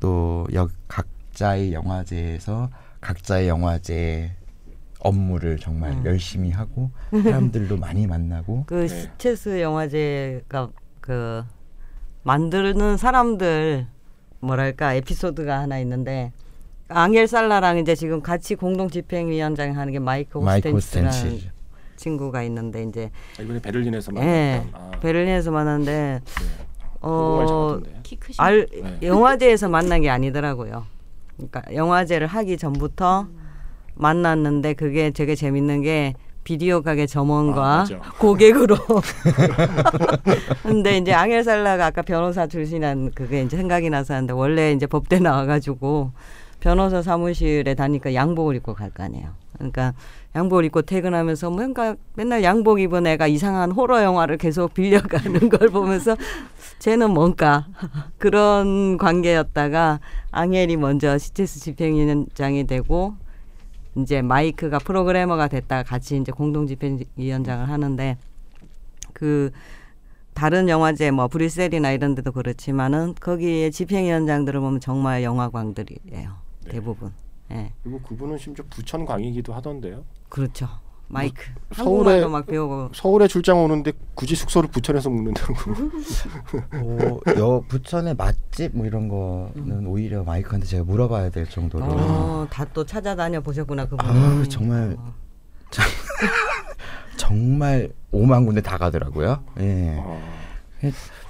[0.00, 4.32] 또 역, 각자의 영화제에서 각자의 영화제
[5.00, 6.04] 업무를 정말 음.
[6.06, 8.88] 열심히 하고 사람들도 많이 만나고 그 네.
[8.88, 11.42] 스체스 영화제가 그
[12.22, 13.86] 만드는 사람들
[14.44, 16.32] 뭐랄까 에피소드가 하나 있는데
[16.88, 21.50] 앙헬 살라랑 이제 지금 같이 공동 집행위원장 하는 게 마이크 마이크 호스텐스라는 호스텐치
[21.96, 26.64] 친구가 있는데 이제 아, 이번에 베를린에서 예 만났던 아, 베를린에서 만났는데 네.
[27.00, 27.80] 어
[28.38, 28.98] 알, 네.
[29.02, 30.86] 영화제에서 만난 게 아니더라고요.
[31.36, 33.28] 그러니까 영화제를 하기 전부터
[33.94, 36.14] 만났는데 그게 되게 재밌는 게
[36.44, 37.98] 비디오 가게 아, 점원과 맞아.
[38.18, 38.76] 고객으로.
[40.62, 45.18] 근데 이제 앙헬 살라가 아까 변호사 출신한 그게 이제 생각이 나서 하는데 원래 이제 법대
[45.18, 46.10] 나와가지고
[46.60, 49.28] 변호사 사무실에 다니까 양복을 입고 갈 거 아니에요.
[49.54, 49.92] 그러니까
[50.34, 56.16] 양복을 입고 퇴근하면서 뭔가 맨날 양복 입은 애가 이상한 호러 영화를 계속 빌려가는 걸 보면서
[56.80, 57.66] 쟤는 뭔가
[58.18, 60.00] 그런 관계였다가
[60.32, 63.14] 앙헬이 먼저 시체스 집행위원장이 되고
[63.96, 68.16] 이제 마이크가 프로그래머가 됐다가 같이 이제 공동 집행위원장을 하는데
[69.12, 69.50] 그
[70.34, 76.32] 다른 영화제 뭐 브뤼셀이나 이런 데도 그렇지만은 거기에 집행위원장들을 보면 정말 영화광들이에요
[76.64, 76.70] 네.
[76.70, 77.12] 대부분
[77.52, 80.04] 예 그리고 그분은 심지어 부천 광이기도 하던데요.
[80.28, 80.68] 그렇죠
[81.08, 81.42] 마이크
[81.72, 85.54] 서울에- 한국말도 막 배우고 서울에 출장 오는데 굳이 숙소를 부천에서 묵는다고.
[86.80, 92.84] 뭐, 여 부천의 맛집 뭐 이런 거는 오히려 마이크한테 제가 물어봐야 될 정도로 어, 다또
[92.84, 95.14] 찾아다녀 보셨구나 그분 아우, 정말 어.
[97.16, 99.42] 정말 오만 군데 다 가더라고요.
[99.60, 99.96] 예.
[99.98, 100.20] 어,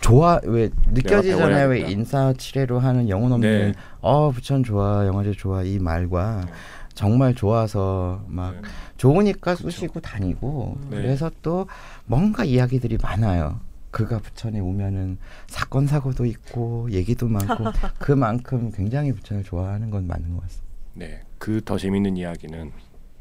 [0.01, 1.47] 좋아 왜 느껴지잖아요.
[1.69, 1.91] 왜 배워야겠다.
[1.91, 3.73] 인사 치레로 하는 영혼 없는 네.
[4.01, 6.53] 어 부천 좋아 영화제 좋아 이 말과 네.
[6.95, 8.61] 정말 좋아서 막 네.
[8.97, 10.97] 좋으니까 쑤시고 다니고 네.
[10.97, 11.67] 그래서 또
[12.07, 13.61] 뭔가 이야기들이 많아요.
[13.91, 17.65] 그가 부천에 오면은 사건 사고도 있고 얘기도 많고
[17.99, 20.65] 그만큼 굉장히 부천을 좋아하는 건 맞는 것 같습니다.
[20.95, 22.73] 네, 그 더 재밌는 이야기는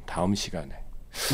[0.06, 0.70] 다음 시간에.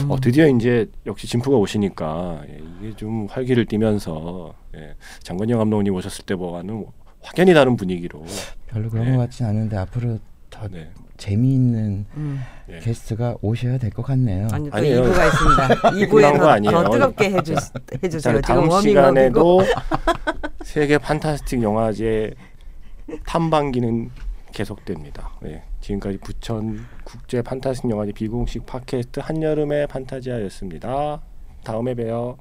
[0.03, 0.11] 음.
[0.11, 6.25] 어, 드디어 이제 역시 진프가 오시니까 예, 이게 좀 활기를 띠면서 예, 장건영 감독님 오셨을
[6.25, 6.85] 때와는
[7.21, 8.25] 확연히 다른 분위기로.
[8.67, 9.11] 별로 그런 네.
[9.13, 10.19] 것 같진 않은데 앞으로
[10.49, 10.91] 더 네.
[11.19, 12.41] 재미있는 음.
[12.69, 12.79] 예.
[12.79, 14.47] 게스트가 오셔야 될 것 같네요.
[14.51, 15.03] 아니 또 아니에요.
[15.03, 15.67] 2부가 있습니다.
[15.91, 16.71] 끝난 2부에 거 더, 아니에요.
[16.83, 17.55] 더 뜨겁게 해주,
[18.03, 18.41] 해주세요.
[18.41, 19.61] 자, 다음 지금 시간에도
[20.63, 22.33] 세계 판타스틱 영화제
[23.25, 24.09] 탐방기는
[24.53, 25.31] 계속됩니다.
[25.45, 31.21] 예, 지금까지 부천 국제 판타스틱 영화제 비공식 팟캐스트 한여름의 판타지아였습니다.
[31.63, 32.37] 다음에 봬요.